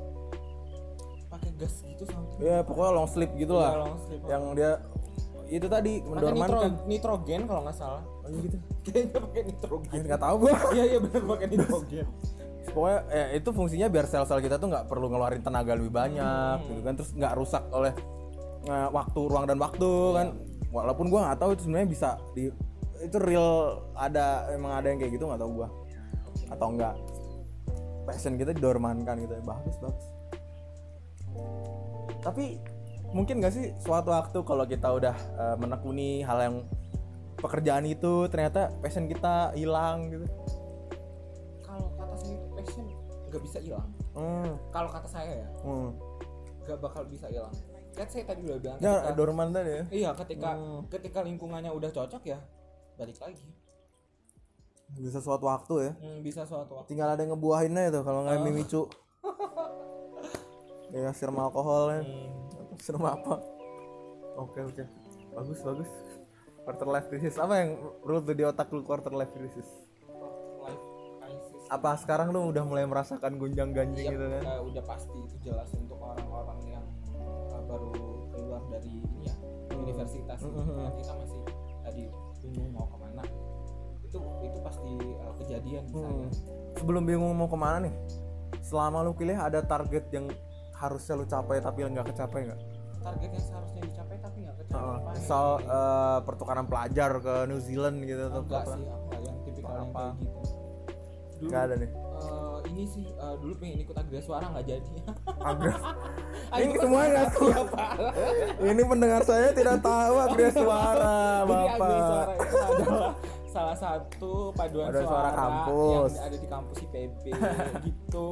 pakai 1.33 1.51
gas 1.57 1.75
gitu 1.81 2.03
something 2.05 2.39
ya 2.45 2.61
pokoknya 2.61 2.91
long 2.93 3.09
sleep 3.09 3.31
gitu 3.33 3.57
lah 3.57 3.87
long 3.89 3.97
sleep. 4.05 4.21
yang 4.29 4.43
dia 4.53 4.77
itu 5.53 5.67
tadi 5.67 6.01
pakai 6.01 6.09
nitro, 6.09 6.13
mendormankan 6.33 6.71
nitrogen 6.85 7.41
kalau 7.45 7.61
nggak 7.61 7.77
salah. 7.77 8.01
Oh, 8.23 8.29
gitu. 8.33 8.57
Kayaknya 8.85 9.19
pakai 9.21 9.41
nitrogen. 9.45 9.99
Nggak 10.01 10.21
tahu 10.21 10.35
gue 10.39 10.51
iya 10.75 10.83
iya 10.87 10.99
benar 10.99 11.21
pakai 11.27 11.47
nitrogen. 11.53 12.05
Pokoknya 12.63 12.99
ya, 13.11 13.25
itu 13.35 13.49
fungsinya 13.51 13.87
biar 13.87 14.05
sel-sel 14.07 14.39
kita 14.39 14.55
tuh 14.55 14.67
nggak 14.67 14.85
perlu 14.87 15.05
ngeluarin 15.07 15.43
tenaga 15.43 15.75
lebih 15.75 15.91
banyak 15.91 16.57
Hmm. 16.57 16.67
gitu 16.67 16.81
kan. 16.81 16.93
Terus 16.95 17.11
nggak 17.13 17.33
rusak 17.35 17.63
oleh 17.69 17.93
eh, 18.63 18.87
waktu 18.89 19.19
ruang 19.21 19.45
dan 19.45 19.57
waktu 19.57 19.83
Iya. 19.85 20.15
kan. 20.15 20.27
Walaupun 20.73 21.05
gua 21.07 21.19
nggak 21.27 21.37
tahu 21.37 21.49
itu 21.53 21.61
sebenarnya 21.63 21.89
bisa 21.89 22.09
di 22.33 22.49
itu 23.03 23.17
real 23.19 23.49
ada 23.93 24.47
emang 24.49 24.73
ada 24.73 24.87
yang 24.87 24.97
kayak 24.97 25.13
gitu 25.13 25.27
nggak 25.27 25.37
tahu 25.37 25.51
gua. 25.53 25.67
Atau 26.49 26.67
enggak 26.71 26.95
passion 28.03 28.35
kita 28.35 28.51
didormankan 28.51 29.15
gitu 29.21 29.33
ya. 29.33 29.43
Bagus 29.43 29.75
bagus. 29.77 30.05
Tapi 32.19 32.57
mungkin 33.13 33.39
gak 33.39 33.53
sih 33.53 33.71
suatu 33.77 34.09
waktu 34.09 34.37
kalau 34.41 34.65
kita 34.65 34.89
udah 34.89 35.13
eh, 35.13 35.55
menekuni 35.55 36.21
hal 36.21 36.39
yang 36.41 36.55
pekerjaan 37.35 37.85
itu 37.85 38.25
ternyata 38.27 38.73
passion 38.79 39.05
kita 39.05 39.53
hilang 39.53 40.09
gitu 40.09 40.25
kalau 41.61 41.93
kata 41.93 42.15
saya 42.15 42.33
itu 42.33 42.47
passion 42.51 42.85
nggak 43.27 43.41
bisa 43.41 43.57
hilang 43.59 43.89
hmm. 44.13 44.51
kalau 44.69 44.89
kata 44.89 45.07
saya 45.07 45.33
ya 45.39 45.49
hmm. 45.61 45.89
nggak 46.63 46.79
bakal 46.79 47.03
bisa 47.03 47.27
hilang 47.27 47.53
kan 47.93 48.07
saya 48.07 48.25
tadi 48.25 48.41
udah 48.43 48.57
bilang 48.57 48.77
Ya, 48.79 48.89
ketika- 48.97 49.13
dorman 49.13 49.47
tadi 49.51 49.69
ya. 49.71 49.83
iya 49.91 50.09
ketika 50.15 50.49
Hmm. 50.51 50.81
ketika 50.87 51.19
lingkungannya 51.21 51.69
udah 51.69 51.89
cocok 51.89 52.23
ya 52.25 52.39
balik 52.95 53.17
lagi 53.19 53.45
Bisa 54.93 55.17
suatu 55.17 55.49
waktu 55.49 55.73
ya. 55.79 55.91
Hmm, 55.97 56.21
bisa 56.21 56.45
suatu 56.45 56.77
waktu 56.77 56.93
Tinggal 56.93 57.09
ada 57.09 57.21
yang 57.21 57.33
ngebuahinnya 57.33 57.89
itu 57.89 57.99
kalau 58.01 58.21
nggak 58.21 58.37
Oh. 58.37 58.45
mimicu. 58.45 58.81
ya 60.93 61.09
siram 61.11 61.33
alkohol 61.35 61.89
ya. 61.89 62.01
Hmm, 62.05 62.42
Siram 62.77 63.03
apa? 63.03 63.37
Oke 64.35 64.59
oke. 64.61 64.83
Bagus 65.31 65.59
bagus. 65.61 65.89
Quarter 66.63 66.87
life 66.87 67.07
crisis 67.07 67.35
apa 67.35 67.59
yang 67.59 67.75
rule 68.01 68.21
tuh 68.21 68.31
di 68.31 68.41
otak 68.41 68.71
lu 68.71 68.81
quarter 68.81 69.11
life 69.11 69.29
crisis? 69.31 69.67
life 70.63 70.79
crisis 71.19 71.63
Apa 71.67 71.97
sekarang 71.97 72.31
lu 72.31 72.47
udah 72.47 72.63
mulai 72.63 72.85
merasakan 72.85 73.35
gunjang 73.35 73.75
ganjing 73.75 74.07
Yap, 74.07 74.13
gitu 74.13 74.25
kan? 74.29 74.43
eh, 74.47 74.61
udah 74.63 74.83
pasti 74.83 75.17
itu 75.17 75.35
jelas 75.43 75.67
untuk 75.73 75.99
orang-orang 75.99 76.59
yang 76.71 76.85
eh, 77.51 77.61
baru 77.67 77.91
keluar 78.31 78.61
dari 78.69 78.89
ini 78.95 79.27
ya 79.27 79.35
Hmm. 79.65 79.81
universitas 79.81 80.37
gitu. 80.39 80.55
Hmm. 80.55 80.87
Kan 80.87 80.93
kita 80.95 81.13
masih 81.17 81.39
tadi 81.81 82.01
bingung 82.39 82.69
mau 82.71 82.85
ke 82.85 82.97
mana 82.97 83.23
itu 84.03 84.17
itu 84.41 84.57
pasti 84.61 84.91
uh, 85.17 85.33
kejadian 85.35 85.83
di 85.83 85.91
saya 85.91 86.07
Hmm. 86.07 86.29
Sebelum 86.73 87.03
bingung 87.03 87.33
mau 87.33 87.47
ke 87.47 87.57
mana 87.57 87.77
nih? 87.83 87.95
Selama 88.61 89.01
lu 89.01 89.11
pilih 89.11 89.35
ada 89.35 89.59
target 89.59 90.07
yang 90.09 90.31
harusnya 90.83 91.13
lu 91.15 91.25
capai 91.25 91.57
tapi 91.59 91.79
nggak 91.85 92.07
kecapai 92.09 92.39
nggak? 92.45 92.59
target 93.01 93.29
yang 93.29 93.45
seharusnya 93.45 93.81
dicapai 93.83 94.15
tapi 94.17 94.37
nggak 94.41 94.55
kecapai 94.57 94.79
apa 94.93 95.09
ya? 95.09 95.13
misal 95.13 95.45
eh, 95.59 96.19
pertukaran 96.21 96.65
pelajar 96.65 97.11
ke 97.17 97.33
New 97.45 97.59
Zealand 97.59 97.97
gitu 98.01 98.21
atau 98.25 98.41
enggak 98.41 98.61
apa? 98.61 98.73
sih 98.73 98.81
nggak 98.81 99.19
yang 99.21 99.37
tipikal 99.41 99.73
yang 99.73 99.89
Apa? 99.89 99.99
kayak 100.01 100.15
gitu 100.17 100.39
dulu 101.33 101.43
Nggak 101.43 101.61
ada 101.61 101.75
nih. 101.75 101.89
eh, 102.13 102.57
ini 102.65 102.83
sih 102.85 103.05
eh, 103.09 103.35
dulu 103.37 103.53
pengen 103.57 103.77
ikut 103.81 103.95
agria 103.97 104.21
suara 104.21 104.45
nggak 104.49 104.65
jadi 104.65 104.91
Agres. 105.43 105.75
Ayo, 106.53 106.63
Ini 106.63 106.73
semua. 106.77 107.01
Siapa? 107.03 107.85
Ini 108.61 108.81
pendengar 108.85 109.21
saya 109.21 109.49
tidak 109.51 109.81
tahu 109.81 110.15
agres 110.17 110.53
suara, 110.53 111.17
Jadi 111.41 111.51
agria 111.67 111.99
suara 111.99 112.23
Bapak. 112.23 112.35
itu 112.39 112.57
adalah 112.61 113.11
salah 113.53 113.77
satu 113.77 114.49
paduan, 114.51 114.89
Paduan 114.89 115.05
suara 115.05 115.29
suara, 115.29 115.37
kampus. 115.37 116.11
yang 116.11 116.25
ada 116.25 116.37
di 116.37 116.47
kampus 116.49 116.77
IPB 116.81 117.21
gitu. 117.87 118.29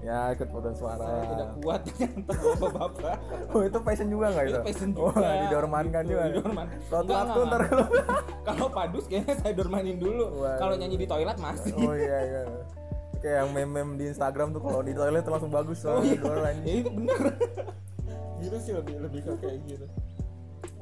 Ya, 0.00 0.20
ikut 0.30 0.48
paduan 0.48 0.72
suara. 0.72 1.02
Saya 1.02 1.22
tidak 1.26 1.48
kuat 1.58 1.80
dengan 1.84 2.12
bapak-bapak. 2.24 3.16
Oh, 3.54 3.62
itu 3.62 3.78
passion 3.80 4.06
juga 4.06 4.26
nggak 4.30 4.44
itu? 4.44 4.52
Itu 4.52 4.62
passion 4.64 4.90
Oh, 4.94 5.10
juga. 5.10 5.30
didormankan 5.42 6.02
gitu, 6.02 6.12
juga. 6.12 6.24
Didormankan. 6.30 6.78
Suatu 6.86 7.10
waktu 7.10 7.38
ntar 7.42 7.60
kalau 7.66 7.86
Kalau 8.46 8.66
padus 8.70 9.04
kayaknya 9.04 9.34
saya 9.36 9.52
dormanin 9.52 9.98
dulu. 9.98 10.24
Kalau 10.56 10.74
nyanyi 10.74 10.96
di 10.96 11.06
toilet 11.06 11.36
masih. 11.36 11.74
Oh 11.76 11.92
iya 11.92 12.18
iya. 12.22 12.42
Kayak 13.16 13.36
yang 13.42 13.50
meme-meme 13.50 13.92
di 13.96 14.04
Instagram 14.08 14.52
tuh 14.52 14.62
kalau 14.62 14.80
di 14.80 14.92
toilet 14.92 15.20
tuh 15.20 15.32
langsung 15.32 15.50
bagus 15.50 15.82
Oh 15.82 15.98
soalnya 15.98 16.06
iya. 16.06 16.20
dua 16.20 16.32
orang. 16.36 16.56
Ya 16.62 16.74
itu 16.76 16.90
bener. 16.92 17.18
gitu 18.36 18.56
sih 18.60 18.72
lebih 18.72 18.94
lebih 19.00 19.20
ke 19.22 19.32
kayak 19.40 19.58
gitu. 19.66 19.86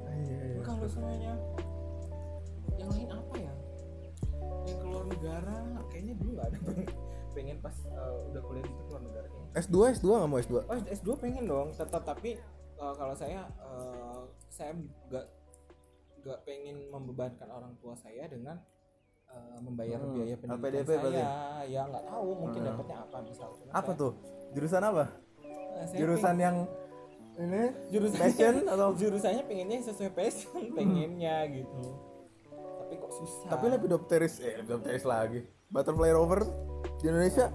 Iya, 0.04 0.36
iya. 0.44 0.60
Kalau 0.60 0.84
semuanya 0.84 1.32
negara 5.24 5.56
kayaknya 5.88 6.14
dulu 6.14 6.30
nggak 6.36 6.46
ada 6.46 6.58
pengen, 6.60 6.88
pengen 7.36 7.56
pas 7.58 7.76
uh, 7.88 8.28
udah 8.28 8.42
kuliah 8.42 8.64
gitu 8.64 8.82
keluar 8.84 9.02
negara 9.02 9.26
kayaknya. 9.26 9.50
S2 9.56 9.76
S2 9.96 10.06
nggak 10.12 10.28
mau 10.28 10.38
S2? 10.38 10.54
Oh 10.60 10.76
S2 10.84 11.08
pengen 11.16 11.44
dong, 11.44 11.68
tetap 11.72 12.02
tapi 12.04 12.30
uh, 12.76 12.92
kalau 12.92 13.14
saya 13.14 13.40
uh, 13.58 14.20
saya 14.48 14.76
nggak 15.08 15.24
nggak 16.20 16.38
pengen 16.42 16.76
membebankan 16.88 17.48
orang 17.48 17.72
tua 17.78 17.92
saya 17.94 18.24
dengan 18.26 18.56
uh, 19.26 19.58
membayar 19.60 19.96
Hmm, 19.98 20.12
biaya 20.14 20.36
pendidikan 20.36 20.60
LPDP 20.62 20.88
saya. 20.88 21.00
berarti? 21.00 21.22
Ya 21.66 21.82
nggak 21.84 22.04
tahu 22.06 22.28
mungkin 22.34 22.60
Hmm. 22.60 22.68
dapatnya 22.70 22.96
apa 23.00 23.16
misalnya. 23.20 23.72
Apa 23.72 23.90
tuh? 23.92 24.12
Jurusan 24.52 24.82
apa? 24.82 25.04
Saya 25.84 25.96
Jurusan 25.96 26.36
yang 26.38 26.56
ini 27.34 27.62
jurusan 27.90 28.14
passion 28.16 28.54
atau 28.62 28.94
jurusannya 29.00 29.42
pengennya 29.42 29.82
sesuai 29.82 30.12
passion 30.12 30.70
pengennya 30.70 31.50
gitu 31.50 31.82
susah. 33.14 33.48
Tapi 33.48 33.64
lepidopteris 33.68 34.34
eh 34.38 34.58
lepidopteris 34.58 35.04
lagi. 35.04 35.40
Butterfly 35.66 36.10
rover 36.10 36.40
di 36.96 37.06
Indonesia. 37.06 37.50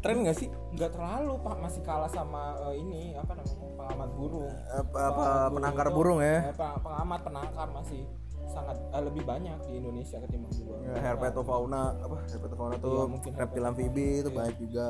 Tren 0.00 0.16
nggak 0.18 0.32
sih? 0.34 0.48
nggak 0.70 0.90
terlalu 0.90 1.34
pak. 1.38 1.56
Masih 1.58 1.82
kalah 1.82 2.08
sama 2.08 2.42
eh, 2.64 2.74
ini 2.76 3.12
apa 3.12 3.32
namanya 3.32 3.56
pengamat 3.76 4.10
burung. 4.12 4.48
Apa, 4.70 4.98
apa 5.04 5.20
Pengamat 5.20 5.52
penangkar 5.52 5.86
itu, 5.86 5.94
burung 5.94 6.18
ya? 6.20 6.36
eh, 6.42 6.54
peng- 6.54 6.80
pengamat 6.80 7.20
penangkar 7.20 7.68
masih 7.70 8.02
sangat 8.46 8.76
eh, 8.80 9.02
lebih 9.02 9.22
banyak 9.22 9.58
di 9.62 9.72
Indonesia 9.76 10.16
ketimbang 10.18 10.50
di 10.50 10.62
luar 10.62 10.78
Ya, 10.82 10.94
herpetofauna 11.04 11.82
apa 11.98 12.16
herpetofauna 12.26 12.76
tuh 12.76 12.96
Iya, 12.96 13.04
mungkin 13.06 13.30
reptil 13.32 13.64
amfibi 13.64 14.06
itu 14.18 14.28
Iya. 14.28 14.36
banyak 14.36 14.56
juga. 14.58 14.88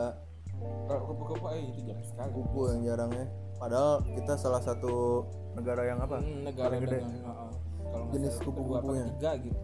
Kupu-kupu 0.86 1.46
eh, 1.50 1.62
itu 1.66 1.80
jarang 1.82 2.04
sekali. 2.04 2.30
Kupu 2.30 2.60
yang 2.68 2.82
jarang 2.84 3.10
ya. 3.10 3.24
Padahal 3.56 3.90
kita 4.06 4.32
salah 4.34 4.60
satu 4.60 5.24
negara 5.52 5.82
yang 5.84 5.98
apa? 5.98 6.16
Hmm, 6.16 6.40
negara 6.42 6.70
paling 6.70 6.82
gede. 6.82 6.98
dengan 6.98 7.12
uh, 7.20 7.30
uh, 7.30 7.50
kalau 7.90 8.06
Jenis 8.10 8.34
kupu-kupunya. 8.38 9.04
ketiga 9.10 9.30
gitu 9.42 9.58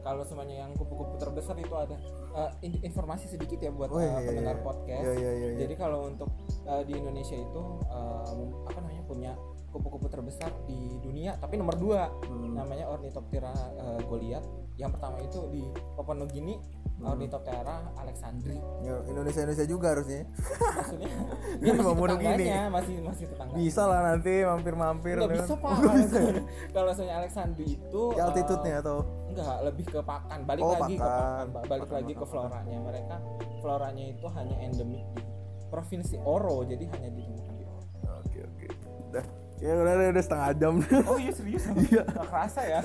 kalau 0.00 0.22
semuanya 0.22 0.64
yang 0.64 0.72
kupu-kupu 0.72 1.16
terbesar 1.16 1.54
itu 1.54 1.72
ada 1.72 1.96
uh, 2.32 2.50
in- 2.60 2.80
informasi 2.80 3.26
sedikit 3.26 3.58
ya 3.58 3.70
buat 3.70 3.88
Oh, 3.88 3.96
uh, 3.96 4.02
iya, 4.02 4.16
iya, 4.16 4.26
pendengar 4.26 4.56
iya. 4.56 4.64
podcast 4.64 5.04
Iya, 5.04 5.12
iya, 5.14 5.30
iya, 5.32 5.48
iya. 5.52 5.58
jadi 5.60 5.74
kalau 5.74 6.06
untuk 6.06 6.28
uh, 6.64 6.82
di 6.82 6.92
Indonesia 6.94 7.34
itu 7.34 7.62
uh, 7.86 8.24
apa 8.64 8.78
namanya 8.80 9.02
punya 9.04 9.32
kupu-kupu 9.70 10.08
terbesar 10.08 10.50
di 10.64 10.98
dunia 10.98 11.36
tapi 11.36 11.54
nomor 11.54 11.76
dua 11.76 12.10
Hmm. 12.26 12.56
namanya 12.56 12.88
Ornithoptera 12.88 13.52
uh, 13.78 14.00
goliath 14.06 14.46
yang 14.80 14.90
pertama 14.90 15.20
itu 15.20 15.38
di 15.50 15.62
Papua 15.94 16.16
Nugini 16.16 16.56
Hmm. 17.00 17.16
Ornithoptera 17.16 17.80
alexandri. 17.96 18.60
Ya, 18.84 19.00
Indonesia 19.08 19.40
Indonesia 19.40 19.64
juga 19.64 19.96
harusnya. 19.96 20.20
Maksudnya? 20.28 21.08
Ini 21.56 21.64
ya 21.64 21.72
masih 21.72 21.96
tetangganya 21.96 22.60
masih 22.68 22.94
masih 23.00 23.24
tetangga 23.24 23.54
bisa 23.56 23.82
lah 23.88 24.00
nanti 24.04 24.32
mampir-mampir. 24.44 25.16
Nggak 25.16 25.32
dengan- 25.32 25.48
bisa 25.48 25.54
pak. 25.56 25.76
Kalau 25.80 26.44
kalau 26.76 26.88
misalnya 26.92 27.14
Alexandri 27.16 27.64
itu 27.72 28.02
Di 28.04 28.20
altitude-nya 28.20 28.74
eh, 28.74 28.82
atau? 28.84 28.98
enggak 29.32 29.56
lebih 29.64 29.84
ke 29.86 30.00
pakan. 30.04 30.38
Balik 30.44 30.60
Oh, 30.60 30.72
lagi 30.76 30.94
ke 30.94 31.00
pakan. 31.00 31.08
pakan 31.08 31.46
Ba- 31.48 31.64
balik 31.64 31.80
Pakan, 31.80 31.96
lagi 31.96 32.12
ke 32.12 32.18
pakan, 32.18 32.28
floranya. 32.28 32.78
Mereka 32.84 33.14
floranya 33.60 34.04
itu 34.04 34.26
hanya 34.28 34.56
endemik 34.60 35.04
di 35.16 35.22
provinsi 35.70 36.16
Oro 36.20 36.56
jadi 36.64 36.84
hanya 36.84 37.08
ditemukan 37.08 37.54
di 37.56 37.64
Oro. 37.64 37.80
Oke 38.20 38.38
oke. 38.44 38.66
Udah 39.08 39.24
ya 39.60 39.72
udah 39.74 39.92
udah, 39.92 40.08
udah 40.10 40.22
setengah 40.22 40.48
jam. 40.54 40.74
Oh 41.04 41.14
iya 41.14 41.30
serius? 41.30 41.64
Iya. 41.86 42.02
kerasa 42.06 42.60
ya? 42.62 42.80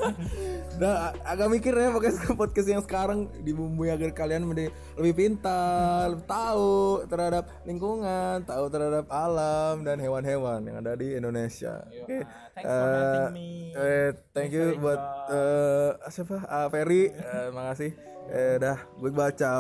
Udah 0.75 0.93
a- 1.05 1.15
agak 1.25 1.47
mikir 1.49 1.71
ya 1.71 1.87
podcast 1.89 2.19
podcast 2.33 2.67
yang 2.67 2.81
sekarang 2.81 3.19
dibumbui 3.39 3.87
agar 3.87 4.11
kalian 4.11 4.43
menjadi 4.43 4.69
lebih 4.95 5.13
pintar 5.15 6.11
lebih 6.11 6.25
tahu 6.25 6.75
terhadap 7.05 7.47
lingkungan 7.63 8.43
tahu 8.43 8.65
terhadap 8.67 9.07
alam 9.07 9.81
dan 9.81 9.97
hewan-hewan 9.97 10.59
yang 10.61 10.77
ada 10.77 10.93
di 10.93 11.13
Indonesia. 11.13 11.87
Yo, 11.87 12.03
oke 12.03 12.17
ah, 12.17 12.27
thanks 12.53 12.67
for 12.67 12.87
having 12.91 13.23
Eh, 13.25 13.31
me. 13.31 13.47
eh, 13.71 14.09
thank 14.31 14.51
you 14.51 14.65
Thanks 14.69 14.81
buat 14.81 14.99
eh 15.31 15.89
siapa? 16.09 16.37
Ah, 16.43 16.67
Ferry. 16.67 17.03
Eh, 17.07 17.49
makasih. 17.49 17.91
Eh 18.25 18.57
dah 18.57 18.81
gue 18.91 19.11
baca 19.11 19.53